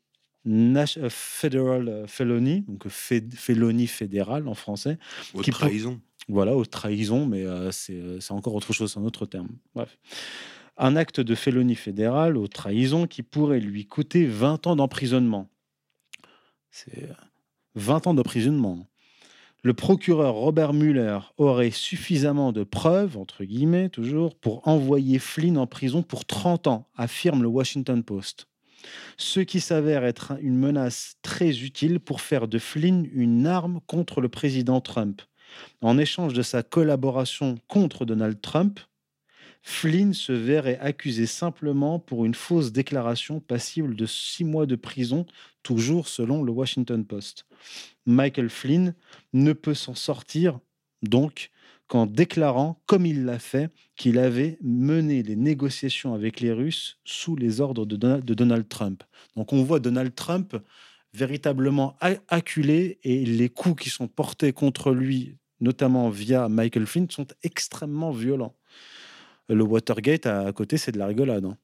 [0.47, 4.97] euh, federal euh, felony, donc félonie fédérale en français.
[5.33, 5.99] Haute trahison.
[6.29, 9.49] Voilà, haute trahison, mais euh, c'est encore autre chose, c'est un autre terme.
[9.75, 9.97] Bref.
[10.77, 15.49] Un acte de félonie fédérale, haute trahison, qui pourrait lui coûter 20 ans d'emprisonnement.
[16.71, 17.09] C'est
[17.75, 18.87] 20 ans d'emprisonnement.
[19.61, 25.67] Le procureur Robert Mueller aurait suffisamment de preuves, entre guillemets, toujours, pour envoyer Flynn en
[25.67, 28.47] prison pour 30 ans, affirme le Washington Post
[29.17, 34.21] ce qui s'avère être une menace très utile pour faire de Flynn une arme contre
[34.21, 35.21] le président Trump.
[35.81, 38.79] En échange de sa collaboration contre Donald Trump,
[39.61, 45.25] Flynn se verrait accusé simplement pour une fausse déclaration passible de six mois de prison,
[45.63, 47.45] toujours selon le Washington Post.
[48.05, 48.95] Michael Flynn
[49.33, 50.59] ne peut s'en sortir
[51.03, 51.51] donc
[51.87, 57.35] qu'en déclarant, comme il l'a fait, qu'il avait mené les négociations avec les Russes sous
[57.35, 57.95] les ordres de,
[58.33, 59.03] Donald Trump.
[59.35, 60.55] Donc on voit Donald Trump
[61.13, 61.97] véritablement
[62.27, 68.11] acculé et les coups qui sont portés contre lui, notamment via Michael Flynn, sont extrêmement
[68.11, 68.55] violents.
[69.47, 71.45] Le Watergate à côté, c'est de la rigolade.
[71.45, 71.57] Hein.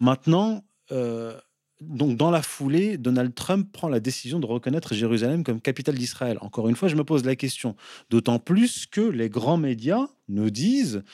[0.00, 1.38] Maintenant, euh,
[1.80, 6.38] donc, dans la foulée, Donald Trump prend la décision de reconnaître Jérusalem comme capitale d'Israël.
[6.40, 7.76] Encore une fois, je me pose la question.
[8.10, 11.04] D'autant plus que les grands médias nous disent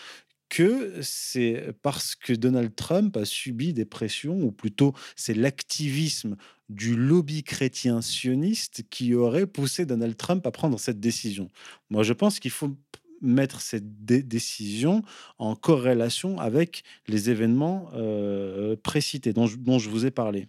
[0.48, 6.36] que c'est parce que Donald Trump a subi des pressions, ou plutôt c'est l'activisme
[6.74, 11.48] du lobby chrétien sioniste qui aurait poussé Donald Trump à prendre cette décision.
[11.90, 12.76] Moi, je pense qu'il faut
[13.20, 15.02] mettre cette décision
[15.38, 20.48] en corrélation avec les événements euh, précités dont je, vous ai parlé.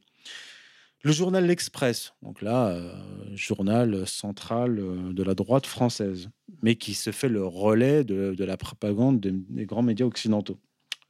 [1.03, 2.91] Le journal L'Express, donc là, euh,
[3.35, 6.29] journal central euh, de la droite française,
[6.63, 10.57] mais qui se fait le relais de, la propagande des, grands médias occidentaux.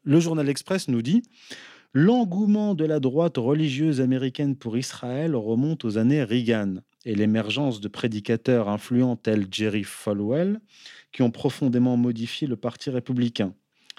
[0.03, 1.23] Le journal L'Express nous dit
[1.97, 7.87] L'engouement de la droite religieuse américaine pour Israël remonte aux années Reagan et l'émergence de
[7.87, 10.59] prédicateurs influents tels Jerry Falwell
[11.13, 13.53] qui ont profondément modifié le Parti républicain.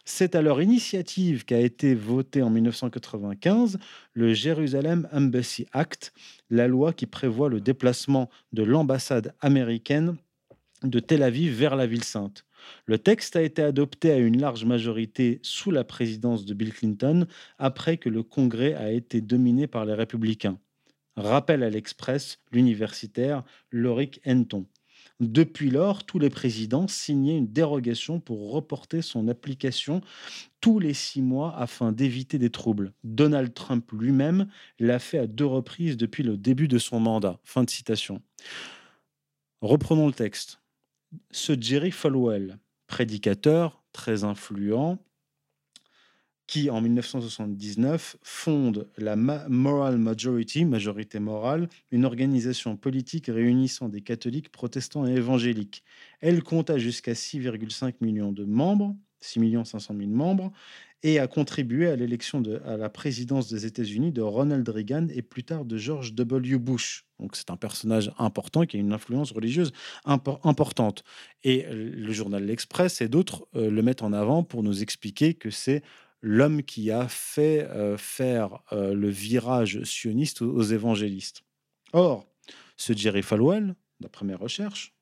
[0.05, 3.79] C'est à leur initiative qu'a été voté en 1995
[4.13, 6.13] le Jerusalem Embassy Act,
[6.51, 10.19] la loi qui prévoit le déplacement de l'ambassade américaine
[10.83, 12.46] de Tel Aviv vers la ville sainte.
[12.87, 17.27] Le texte a été adopté à une large majorité sous la présidence de Bill Clinton
[17.59, 20.59] après que le Congrès a été dominé par les républicains.
[21.17, 24.67] Rappel à l'Express, l'universitaire Loric Henton.
[25.19, 30.03] Depuis lors, tous les présidents signaient une dérogation pour reporter son application
[30.61, 32.93] tous les six mois afin d'éviter des troubles.
[33.03, 34.49] Donald Trump lui-même
[34.79, 37.39] l'a fait à deux reprises depuis le début de son mandat.
[37.45, 38.21] Fin de citation.
[39.63, 40.61] Reprenons le texte.
[41.31, 44.99] Ce Jerry Falwell, prédicateur très influent,
[46.47, 54.51] qui, en 1979, fonde la Moral Majority, majorité morale, une organisation politique réunissant des catholiques,
[54.51, 55.83] protestants et évangéliques.
[56.21, 60.53] Elle compta jusqu'à 6,5 millions de membres, 6 500 000 membres,
[61.07, 65.45] et a contribué à l'élection à la présidence des États-Unis de Ronald Reagan et plus
[65.45, 66.59] tard de George W.
[66.59, 67.07] Bush.
[67.21, 69.71] Donc c'est un personnage important qui a une influence religieuse
[70.05, 71.05] importante.
[71.45, 75.49] Et le journal L'Express et d'autres euh, le mettent en avant pour nous expliquer que
[75.49, 75.85] c'est
[76.23, 81.45] l'homme qui a fait euh, faire euh, le virage sioniste aux, évangélistes.
[81.93, 82.27] Or,
[82.77, 84.93] ce Jerry Falwell, d'après mes recherches,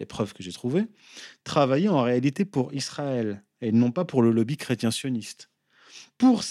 [0.00, 0.86] les preuves que j'ai trouvées,
[1.44, 5.50] travaillait en réalité pour Israël et non pas pour le lobby chrétien sioniste.
[6.18, 6.42] Pour,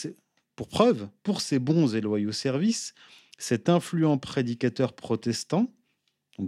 [0.70, 2.94] preuve, pour ses bons et loyaux services,
[3.38, 5.74] cet influent prédicateur protestant,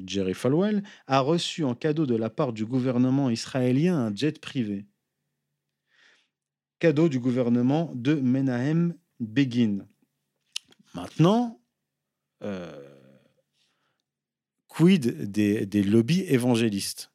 [0.05, 4.85] Jerry Falwell, a reçu en cadeau de la part du gouvernement israélien un jet privé
[6.79, 9.87] cadeau du gouvernement de Menahem Begin.
[10.93, 11.59] Maintenant,
[12.43, 12.97] euh,
[14.67, 17.11] quid des, des, lobbies évangélistes,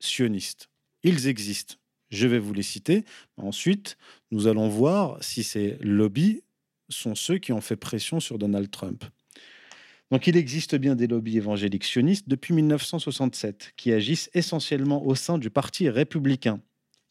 [0.00, 0.70] sionistes?
[1.02, 1.76] Ils existent.
[2.10, 3.04] Je vais vous les citer.
[3.36, 3.96] Ensuite,
[4.30, 6.42] nous allons voir si ces lobbies
[6.88, 9.04] sont ceux qui ont fait pression sur Donald Trump.
[10.10, 15.38] Donc il existe bien des lobbies évangéliques sionistes depuis 1967 qui agissent essentiellement au sein
[15.38, 16.60] du Parti républicain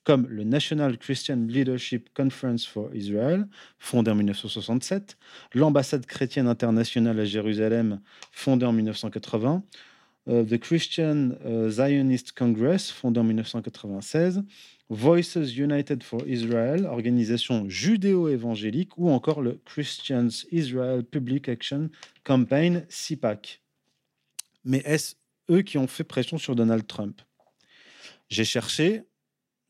[0.10, 3.48] comme le National Christian Leadership Conference for Israel,
[3.78, 5.18] fondé en 1967,
[5.54, 9.80] l'ambassade chrétienne internationale à Jérusalem, fondée en 1980, euh,
[10.30, 14.44] The Christian euh, Zionist Congress, fondé en 1996,
[14.90, 21.90] Voices United for Israel, organisation judéo-évangélique, ou encore le Christians Israel Public Action
[22.24, 23.62] Campaign, CIPAC.
[24.66, 25.16] Mais est-ce
[25.50, 27.22] eux qui ont fait pression sur Donald Trump?
[28.30, 29.04] J'ai cherché,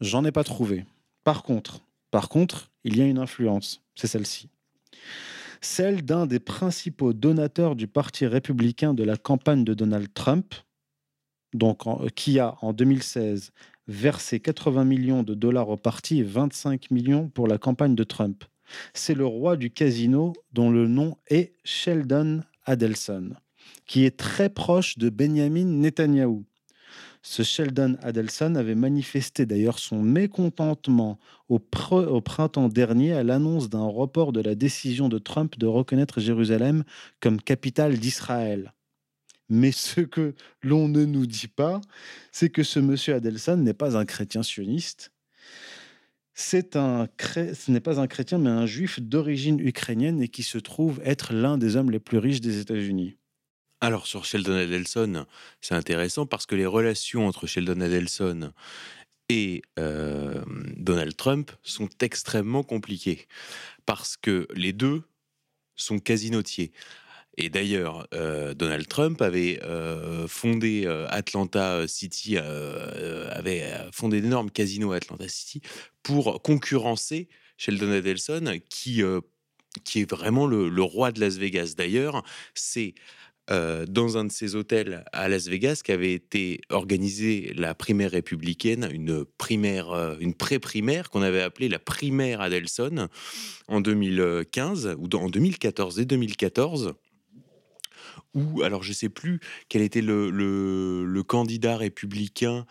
[0.01, 0.86] j'en ai pas trouvé.
[1.24, 1.82] Par contre,
[2.12, 4.49] par contre, il y a une influence, c'est celle-ci.
[5.62, 10.53] Celle d'un des principaux donateurs du Parti républicain de la campagne de Donald Trump,
[11.53, 11.84] donc
[12.16, 13.51] qui a en 2016
[13.88, 18.43] versé 80 millions de dollars au parti et 25 millions pour la campagne de Trump.
[18.93, 23.32] C'est le roi du casino dont le nom est Sheldon Adelson,
[23.88, 26.43] qui est très proche de Benjamin Netanyahu.
[27.22, 34.32] Ce Sheldon Adelson avait manifesté d'ailleurs son mécontentement au, printemps dernier à l'annonce d'un report
[34.32, 36.84] de la décision de Trump de reconnaître Jérusalem
[37.20, 38.74] comme capitale d'Israël.
[39.49, 41.82] Mais ce que l'on ne nous dit pas,
[42.32, 45.11] c'est que ce monsieur Adelson n'est pas un chrétien sioniste.
[46.34, 50.57] C'est un, ce n'est pas un chrétien, mais un juif d'origine ukrainienne et qui se
[50.57, 53.18] trouve être l'un des hommes les plus riches des États-Unis.
[53.82, 55.25] Alors sur Sheldon Adelson,
[55.61, 58.51] c'est intéressant parce que les relations entre Sheldon Adelson
[59.30, 60.43] et euh,
[60.75, 63.27] Donald Trump sont extrêmement compliquées
[63.86, 65.03] parce que les deux
[65.75, 66.73] sont casinotiers.
[67.38, 73.63] Et d'ailleurs, euh, Donald Trump avait euh, fondé Atlanta City, avait
[73.93, 75.61] fondé d'énormes casinos à Atlanta City
[76.03, 79.03] pour concurrencer Sheldon Adelson, qui,
[79.86, 81.75] qui est vraiment le, le, roi de Las Vegas.
[81.77, 82.23] D'ailleurs,
[82.55, 82.93] c'est
[83.52, 88.88] euh, dans un de ces hôtels à Las Vegas qu'avait été organisée la primaire républicaine,
[88.91, 93.08] une primaire, euh, une pré-primaire qu'on avait appelée la primaire Adelson
[93.68, 96.93] en 2015 ou en 2014 et 2014
[98.36, 99.39] où, alors je sais plus
[99.70, 102.68] quel était le candidat républicain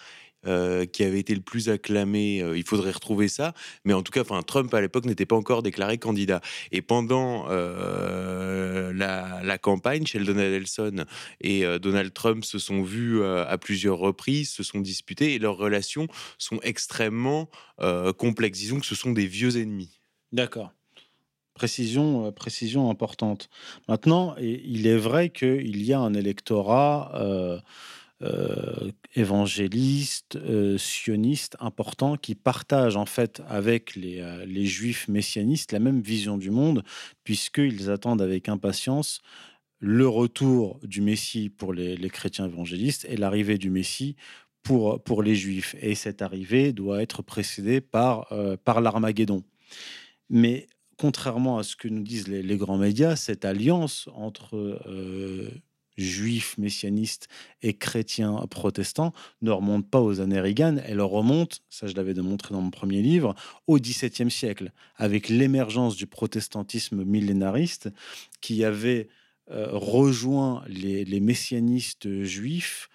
[0.48, 2.40] euh, qui avait été le plus acclamé.
[2.40, 3.52] Euh, il faudrait retrouver ça.
[3.84, 6.40] Mais en tout cas, enfin, Trump à l'époque n'était pas encore déclaré candidat.
[6.72, 11.04] Et pendant euh, la, campagne, Sheldon Adelson
[11.40, 16.06] et Donald Trump se sont vus à plusieurs reprises, se sont disputés et leurs relations
[16.38, 17.50] sont extrêmement
[18.16, 18.60] complexes.
[18.60, 20.00] Disons que ce sont des vieux ennemis.
[20.32, 20.72] D'accord.
[21.54, 23.48] Précision, précision importante.
[23.88, 27.60] Maintenant, il est vrai qu'il y a un électorat
[29.14, 35.78] évangélistes, euh, sionistes importants qui partagent en fait avec les, euh, les, juifs messianistes la
[35.78, 36.82] même vision du monde,
[37.22, 39.20] puisqu'ils attendent avec impatience
[39.78, 44.16] le retour du Messie pour les, chrétiens évangélistes et l'arrivée du Messie
[44.64, 45.76] pour, pour les juifs.
[45.80, 48.32] Et cette arrivée doit être précédée par,
[48.64, 49.44] par l'Armageddon.
[50.28, 50.66] Mais
[50.96, 54.80] contrairement à ce que nous disent les grands médias, cette alliance entre
[55.98, 57.28] juifs messianistes
[57.62, 62.54] et chrétiens protestants ne remonte pas aux années Reagan, elle remonte, ça je l'avais démontré
[62.54, 63.34] dans mon premier livre,
[63.66, 67.90] au XVIIe siècle, avec l'émergence du protestantisme millénariste
[68.40, 69.08] qui avait
[69.50, 72.88] euh, rejoint les, les, messianistes juifs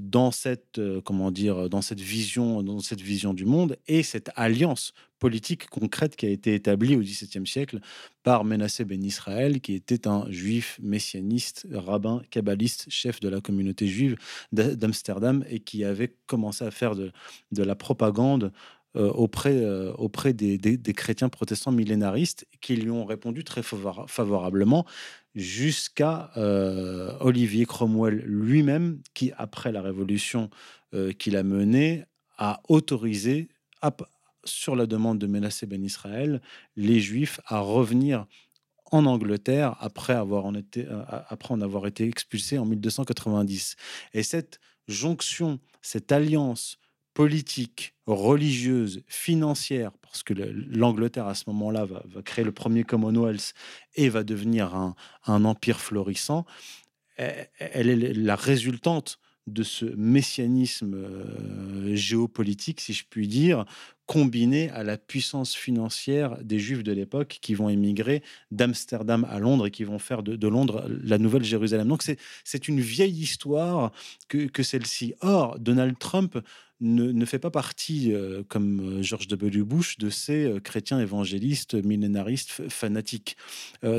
[0.00, 4.30] dans cette euh, comment dire dans cette vision dans cette vision du monde et cette
[4.36, 7.80] alliance politique concrète qui a été établie au XVIIe siècle
[8.22, 13.86] par Menassé ben Israël qui était un juif messianiste rabbin kabbaliste chef de la communauté
[13.86, 14.16] juive
[14.52, 17.12] d'Amsterdam et qui avait commencé à faire de,
[17.52, 18.52] la propagande
[18.96, 24.86] euh, auprès, euh, auprès des, chrétiens protestants millénaristes qui lui ont répondu très favorablement
[25.36, 30.50] jusqu'à euh, Olivier Cromwell lui-même, qui, après la révolution
[30.94, 32.04] euh, qu'il a menée,
[32.38, 33.48] a autorisé,
[34.44, 36.40] sur la demande de Ménassé Ben Israël,
[36.76, 38.26] les Juifs à revenir
[38.90, 43.76] en Angleterre après, avoir en, été, euh, après en avoir été expulsés en 1290.
[44.14, 46.78] Et cette jonction, cette alliance
[47.16, 53.54] politique, religieuse, financière, parce que l'Angleterre à ce moment-là va, créer le premier Commonwealth
[53.94, 56.44] et va devenir un, empire florissant,
[57.16, 63.64] elle est la résultante de ce messianisme euh, géopolitique, si je puis dire,
[64.04, 69.68] combiné à la puissance financière des Juifs de l'époque qui vont émigrer d'Amsterdam à Londres
[69.68, 71.88] et qui vont faire de, Londres la nouvelle Jérusalem.
[71.88, 72.02] Donc
[72.44, 73.92] c'est une vieille histoire
[74.28, 75.14] que celle-ci.
[75.20, 76.38] Or, Donald Trump
[76.80, 79.62] ne, fait pas partie, euh, comme euh, George W.
[79.62, 83.36] Bush, de ces euh, chrétiens évangélistes, millénaristes, fanatiques.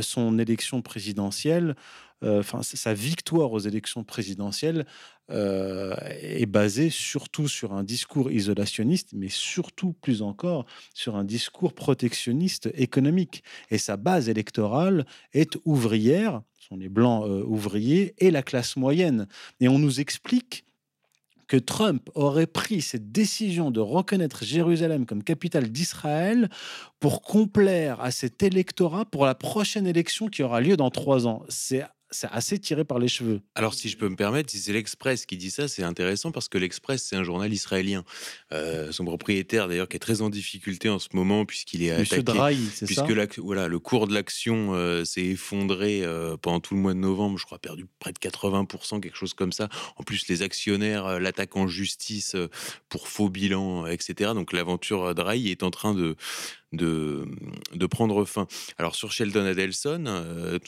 [0.01, 1.75] son élection présidentielle,
[2.23, 4.85] enfin sa victoire aux élections présidentielles
[5.29, 12.69] est basée surtout sur un discours isolationniste, mais surtout plus encore sur un discours protectionniste
[12.73, 13.43] économique.
[13.69, 19.27] Et sa base électorale est ouvrière, sont les blancs ouvriers, et la classe moyenne.
[19.59, 20.66] Et on nous explique
[21.47, 26.49] que Trump aurait pris cette décision de reconnaître Jérusalem comme capitale d'Israël
[26.99, 31.43] pour complaire à cet électorat pour la prochaine élection qui aura lieu dans trois ans.
[31.49, 33.41] C'est c'est assez tiré par les cheveux.
[33.55, 36.47] Alors, si je peux me permettre, si c'est l'Express qui dit ça, c'est intéressant parce
[36.47, 38.03] que l'Express, c'est un journal israélien.
[38.53, 42.19] Euh, son propriétaire, d'ailleurs, qui est très en difficulté en ce moment puisqu'il est Monsieur
[42.19, 42.37] attaqué.
[42.37, 43.03] Drahi, c'est ça?
[43.03, 46.99] Puisque voilà, le cours de l'action euh, s'est effondré euh, pendant tout le mois de
[46.99, 49.67] novembre, je crois, perdu près de 80%, quelque chose comme ça.
[49.97, 52.35] En plus, les actionnaires l'attaquent en justice
[52.89, 54.31] pour faux bilan, etc.
[54.33, 56.15] Donc, l'aventure Drahi est en train de,
[56.73, 57.25] de,
[57.73, 58.47] de prendre fin.
[58.77, 60.59] Alors sur Sheldon Adelson, euh,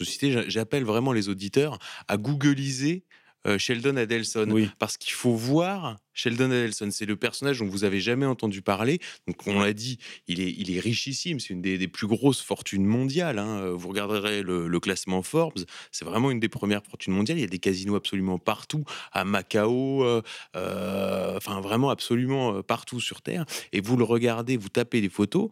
[0.48, 1.78] j'appelle vraiment les auditeurs
[2.08, 3.04] à googliser
[3.48, 4.70] euh, Sheldon Adelson Oui.
[4.80, 6.90] parce qu'il faut voir Sheldon Adelson.
[6.92, 9.00] C'est le personnage dont vous avez jamais entendu parler.
[9.28, 9.98] Donc on l'a dit,
[10.28, 11.40] il est, il est richissime.
[11.40, 13.40] C'est une des, des plus grosses fortunes mondiales.
[13.40, 13.72] hein.
[13.72, 15.60] Vous regarderez le, le classement Forbes,
[15.92, 17.38] c'est vraiment une des premières fortunes mondiales.
[17.38, 20.22] Il y a des casinos absolument partout, à Macao, euh,
[20.56, 23.46] euh, enfin vraiment absolument euh, partout sur Terre.
[23.74, 25.50] Et vous le regardez, vous tapez les photos,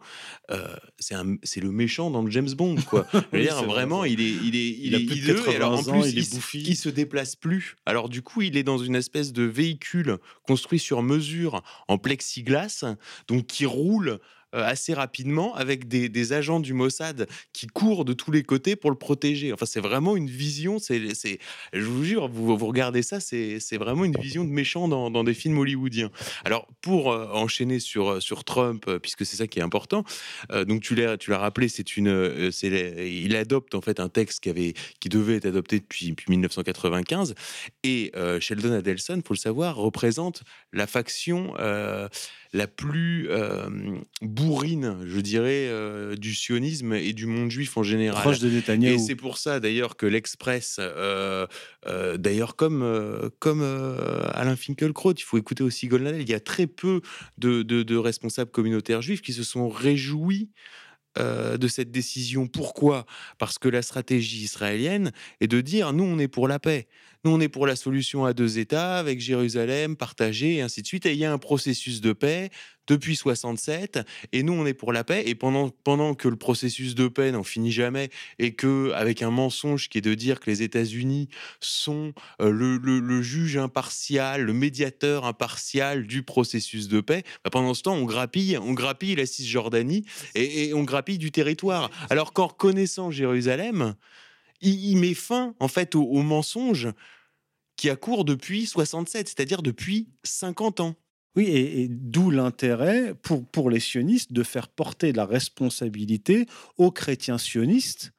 [0.50, 0.66] euh,
[0.98, 3.06] c'est le méchant dans le James Bond, quoi.
[3.12, 5.04] Je veux Oui, dire, c'est vrai, vraiment, il est, il est, il Il a est
[5.06, 6.62] plus de et alors, en 80 ans, plus, il est se- bouffi.
[6.66, 7.76] il se déplace plus.
[7.86, 12.84] Alors du coup, il est dans une espèce de véhicule construit sur mesure en plexiglas,
[13.28, 14.18] donc qui roule
[14.52, 18.96] assez rapidement avec des, agents du Mossad qui courent de tous les côtés pour le
[18.96, 19.52] protéger.
[19.52, 20.78] Enfin, c'est vraiment une vision.
[20.78, 21.00] C'est,
[21.72, 25.58] je vous jure, vous, regardez ça, c'est, vraiment une vision de méchant dans, des films
[25.58, 26.10] hollywoodiens.
[26.44, 30.04] Alors, pour euh, enchaîner sur, euh, Trump, euh, puisque c'est ça qui est important,
[30.52, 34.50] euh, donc tu l'as, rappelé, c'est une, euh, il adopte en fait un texte qui
[34.50, 37.34] avait, qui devait être adopté depuis, depuis 1995,
[37.82, 40.42] et euh, Sheldon Adelson, faut le savoir, représente
[40.72, 42.08] la faction euh,
[42.52, 43.68] la plus euh,
[44.22, 48.22] bourrine, je dirais, euh, du sionisme et du monde juif en général.
[48.22, 48.98] Proche de Et Netanyahou.
[49.06, 51.46] c'est pour ça d'ailleurs que l'Express, euh,
[52.16, 53.62] d'ailleurs comme, comme
[54.32, 57.00] Alain Finkielkraut, il faut écouter aussi Goldnadel, il y a très peu
[57.38, 60.50] de, de- de responsables communautaires juifs qui se sont réjouis
[61.16, 62.46] euh, de cette décision.
[62.46, 63.06] Pourquoi?
[63.38, 66.86] Parce que la stratégie israélienne est de dire nous on est pour la paix,
[67.24, 70.86] nous on est pour la solution à deux États avec Jérusalem partagée et ainsi de
[70.86, 71.06] suite.
[71.06, 72.50] Et il y a un processus de paix
[72.88, 74.00] depuis 67
[74.32, 75.22] et nous on est pour la paix.
[75.26, 79.30] Et pendant pendant que le processus de paix n'en finit jamais et que avec un
[79.30, 81.28] mensonge qui est de dire que les États-Unis
[81.60, 87.82] sont euh, le, juge impartial, le médiateur impartial du processus de paix, bah, pendant ce
[87.82, 91.90] temps on grappille, on grappille la Cisjordanie et, on grappille du territoire.
[92.10, 93.94] Alors qu'en reconnaissant Jérusalem,
[94.60, 96.88] il, il met fin en fait au, au mensonge
[97.78, 100.96] qui a cours depuis 67, c'est-à-dire depuis 50 ans.
[101.36, 106.46] Oui, et, d'où l'intérêt pour, pour les sionistes de faire porter la responsabilité
[106.78, 108.12] aux chrétiens sionistes,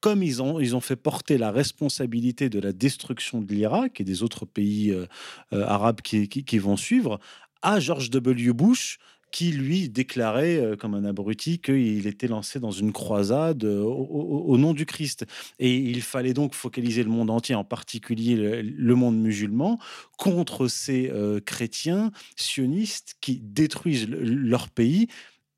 [0.00, 4.04] comme ils ont, ils ont fait porter la responsabilité de la destruction de l'Irak et
[4.04, 5.06] des autres pays euh,
[5.52, 7.20] euh, arabes qui, qui- qui vont suivre
[7.62, 8.52] à George W.
[8.52, 8.98] Bush,
[9.34, 14.56] qui lui déclarait euh, comme un abruti qu'il était lancé dans une croisade euh, au,
[14.58, 15.26] nom du Christ.
[15.58, 19.80] Et il fallait donc focaliser le monde entier, en particulier le, monde musulman,
[20.18, 25.08] contre ces euh, chrétiens sionistes qui détruisent le- leur pays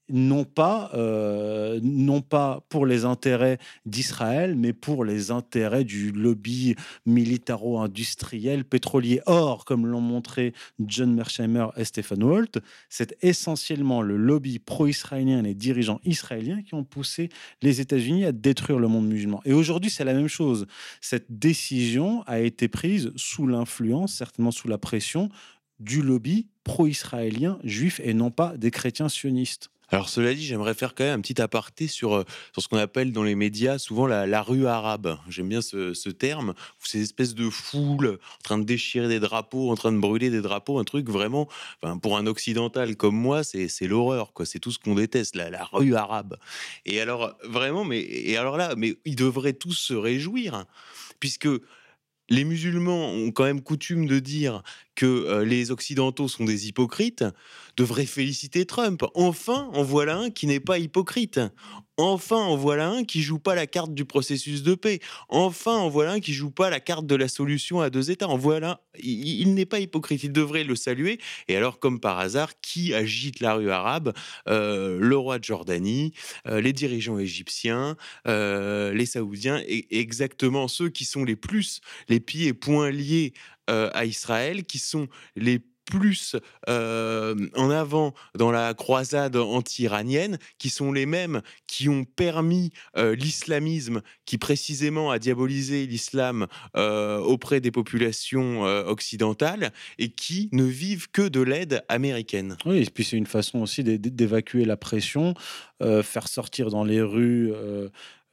[0.08, 6.76] non pas, euh, non pas pour les intérêts d'Israël, mais pour les intérêts du lobby
[7.06, 9.20] militaro-industriel pétrolier.
[9.26, 15.42] Or, comme l'ont montré John Mersheimer et Stephen Walt, c'est essentiellement le lobby pro-israélien et
[15.42, 17.28] les dirigeants israéliens qui ont poussé
[17.62, 19.40] les États-Unis à détruire le monde musulman.
[19.44, 20.66] Et aujourd'hui, c'est la même chose.
[21.00, 25.30] Cette décision a été prise sous l'influence, certainement sous la pression,
[25.80, 29.70] du lobby pro-israélien juif et non pas des chrétiens sionistes.
[29.88, 32.76] Alors cela dit, j'aimerais faire quand même un petit aparté sur, euh, sur ce qu'on
[32.76, 35.16] appelle dans les médias souvent la, rue arabe.
[35.28, 39.76] J'aime bien ce, terme, ces espèces de foules en train de déchirer des drapeaux, en
[39.76, 41.48] train de brûler des drapeaux, un truc vraiment,
[41.82, 44.44] enfin, pour un occidental comme moi, c'est c'est l'horreur, quoi.
[44.44, 46.36] C'est tout ce qu'on déteste, la, la rue arabe.
[46.84, 50.64] Et alors vraiment, mais et alors là, mais ils devraient tous se réjouir,
[51.20, 51.48] puisque
[52.28, 54.62] les musulmans ont quand même coutume de dire
[54.96, 57.24] que euh, les occidentaux sont des hypocrites,
[57.76, 59.04] devraient féliciter Trump.
[59.14, 61.40] Enfin, en voilà un qui n'est pas hypocrite.
[61.98, 64.98] Enfin, en voilà un qui joue pas la carte du processus de paix.
[65.28, 68.28] Enfin, en voilà un qui joue pas la carte de la solution à deux États.
[68.28, 70.22] En voilà, il, il n'est pas hypocrite.
[70.24, 71.18] Il devrait le saluer.
[71.48, 74.12] Et alors, comme par hasard, qui agite la rue arabe
[74.48, 76.12] Euh, Le roi de Jordanie,
[76.46, 82.48] euh, les dirigeants égyptiens, les Saoudiens, et exactement ceux qui sont les plus les pieds
[82.48, 83.32] et poings liés
[83.70, 86.34] euh, à Israël, qui sont les plus
[86.66, 94.36] en avant dans la croisade anti-iranienne, qui sont les mêmes qui ont permis l'islamisme, qui
[94.36, 101.84] précisément a diabolisé l'islam auprès des populations occidentales et qui ne vivent que de l'aide
[101.88, 102.56] américaine.
[102.66, 105.34] Oui, et puis c'est une façon aussi d'évacuer la pression,
[105.80, 107.52] faire sortir dans les rues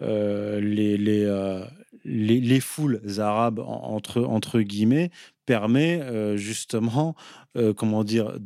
[0.01, 0.97] les,
[2.05, 5.09] les, foules arabes, entre, guillemets,
[5.45, 7.15] permet euh, justement,
[7.57, 8.37] euh, comment dire,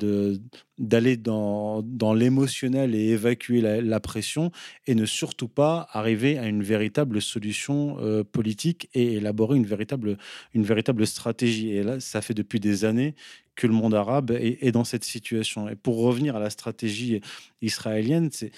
[0.78, 1.84] d'aller dans,
[2.16, 4.52] l'émotionnel et évacuer la, pression
[4.86, 10.18] et ne surtout pas arriver à une véritable solution euh, politique et élaborer une véritable,
[10.54, 11.72] une véritable stratégie.
[11.72, 13.16] Et là, ça fait depuis des années
[13.56, 15.68] que le monde arabe est, est dans cette situation.
[15.68, 17.22] Et pour revenir à la stratégie
[17.62, 18.52] israélienne, c'est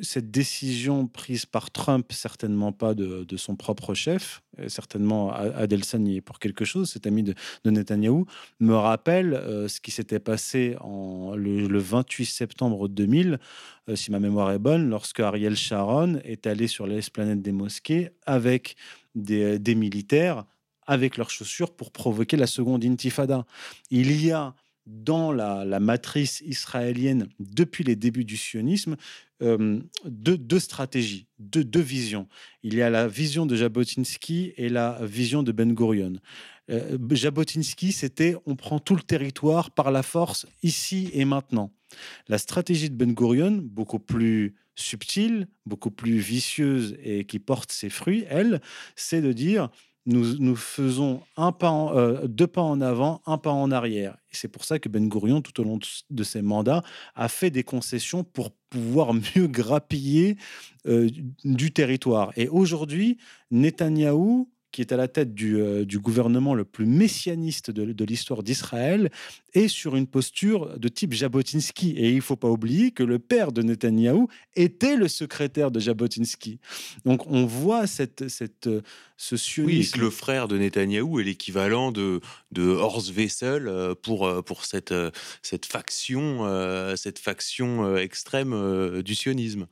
[0.00, 6.20] cette décision prise par Trump, certainement pas de, son propre chef, certainement Adelson y est
[6.20, 8.26] pour quelque chose, cet ami de, Netanyahou,
[8.60, 13.38] me rappelle euh, ce qui s'était passé le, 28 septembre 2000,
[13.88, 18.10] euh, si ma mémoire est bonne, lorsque Ariel Sharon est allé sur l'esplanade des mosquées
[18.24, 18.76] avec
[19.14, 20.44] des, des militaires
[20.86, 23.44] avec leurs chaussures pour provoquer la seconde intifada.
[23.90, 24.54] Il y a
[24.86, 28.96] dans la, matrice israélienne depuis les débuts du sionisme
[29.42, 32.26] euh, deux, stratégies, deux, visions.
[32.62, 36.14] Il y a la vision de Jabotinsky et la vision de Ben Gurion.
[36.70, 41.72] Euh, Jabotinsky, c'était on prend tout le territoire par la force ici et maintenant.
[42.28, 47.90] La stratégie de Ben Gurion, beaucoup plus subtile, beaucoup plus vicieuse et qui porte ses
[47.90, 48.60] fruits, elle,
[48.94, 49.70] c'est de dire
[50.06, 54.16] nous, nous faisons un pas euh, deux pas en avant, un pas en arrière.
[54.30, 55.78] Et c'est pour ça que Ben Gurion, tout au long
[56.10, 56.82] de ses mandats,
[57.16, 60.36] a fait des concessions pour pouvoir mieux grappiller
[60.86, 61.10] euh,
[61.44, 62.32] du territoire.
[62.36, 63.18] Et aujourd'hui,
[63.50, 69.10] Netanyahou qui est à la tête du, euh, gouvernement le plus messianiste de, l'histoire d'Israël,
[69.54, 71.92] est sur une posture de type Jabotinsky.
[71.92, 75.80] Et il ne faut pas oublier que le père de Netanyahou était le secrétaire de
[75.80, 76.58] Jabotinsky.
[77.06, 78.68] Donc on voit cette, cette,
[79.16, 79.94] ce sionisme.
[79.94, 82.20] Oui, que le frère de Netanyahou est l'équivalent de,
[82.52, 84.92] de Horst Wessel euh, pour, euh, pour cette,
[85.40, 86.44] cette faction,
[86.96, 89.68] cette faction extrême du sionisme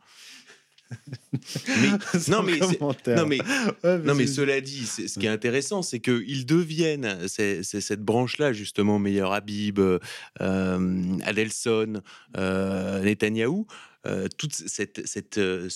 [2.29, 3.39] non, mais non, mais,
[4.05, 9.33] non, mais cela dit, ce qui est intéressant, c'est qu'ils deviennent cette branche-là, justement, Meilleur
[9.33, 12.03] Habib, euh, Adelson,
[12.37, 13.67] euh, Netanyahou,
[14.07, 15.69] euh, toute cette, cette, euh,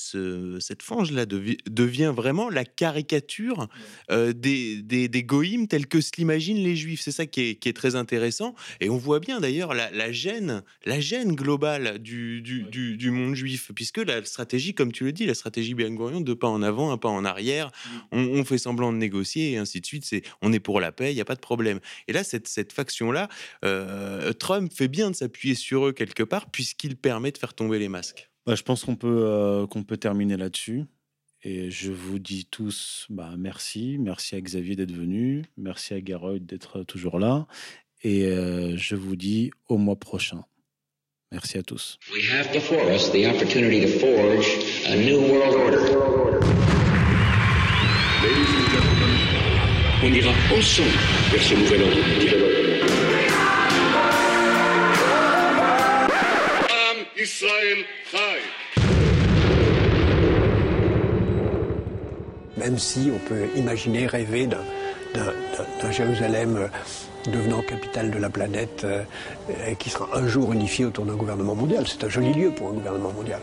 [0.60, 3.68] cette fange-là devient vraiment la caricature
[4.10, 7.00] euh, des, des, des goïms tels que se l'imaginent les juifs.
[7.00, 8.54] C'est ça qui est, qui est, très intéressant.
[8.80, 12.64] Et on voit bien d'ailleurs la, la, gêne, la gêne globale du, du,
[12.96, 16.36] du, monde juif, puisque la stratégie, comme tu le dis, la stratégie Ben Gurion, deux
[16.36, 17.70] pas en avant, un pas en arrière,
[18.12, 20.04] on, fait semblant de négocier et ainsi de suite.
[20.04, 21.80] C'est, on est pour la paix, il n'y a pas de problème.
[22.08, 23.28] Et là, cette, cette faction-là,
[24.38, 27.88] Trump fait bien de s'appuyer sur eux quelque part, puisqu'il permet de faire tomber les
[27.88, 28.17] masques.
[28.48, 30.84] Bah, je pense qu'on peut, euh, qu'on peut terminer là-dessus.
[31.42, 33.98] Et je vous dis tous bah, merci.
[34.00, 35.44] Merci à Xavier d'être venu.
[35.58, 37.46] Merci à Garold d'être toujours là.
[38.02, 40.46] Et euh, je vous dis au mois prochain.
[41.30, 41.98] Merci à tous.
[42.10, 44.46] We have before us the opportunity to forge
[44.86, 45.84] a new world order.
[50.02, 50.88] On ira ensemble
[51.32, 52.57] vers ce nouvel ordre.
[57.20, 57.84] Israël
[62.56, 64.46] Même si on peut imaginer, rêver
[65.14, 66.68] d'un Jérusalem euh,
[67.30, 69.02] devenant capitale de la planète euh,
[69.66, 71.86] et qui sera un jour unifié autour d'un gouvernement mondial.
[71.88, 73.40] C'est un joli lieu pour un gouvernement mondial.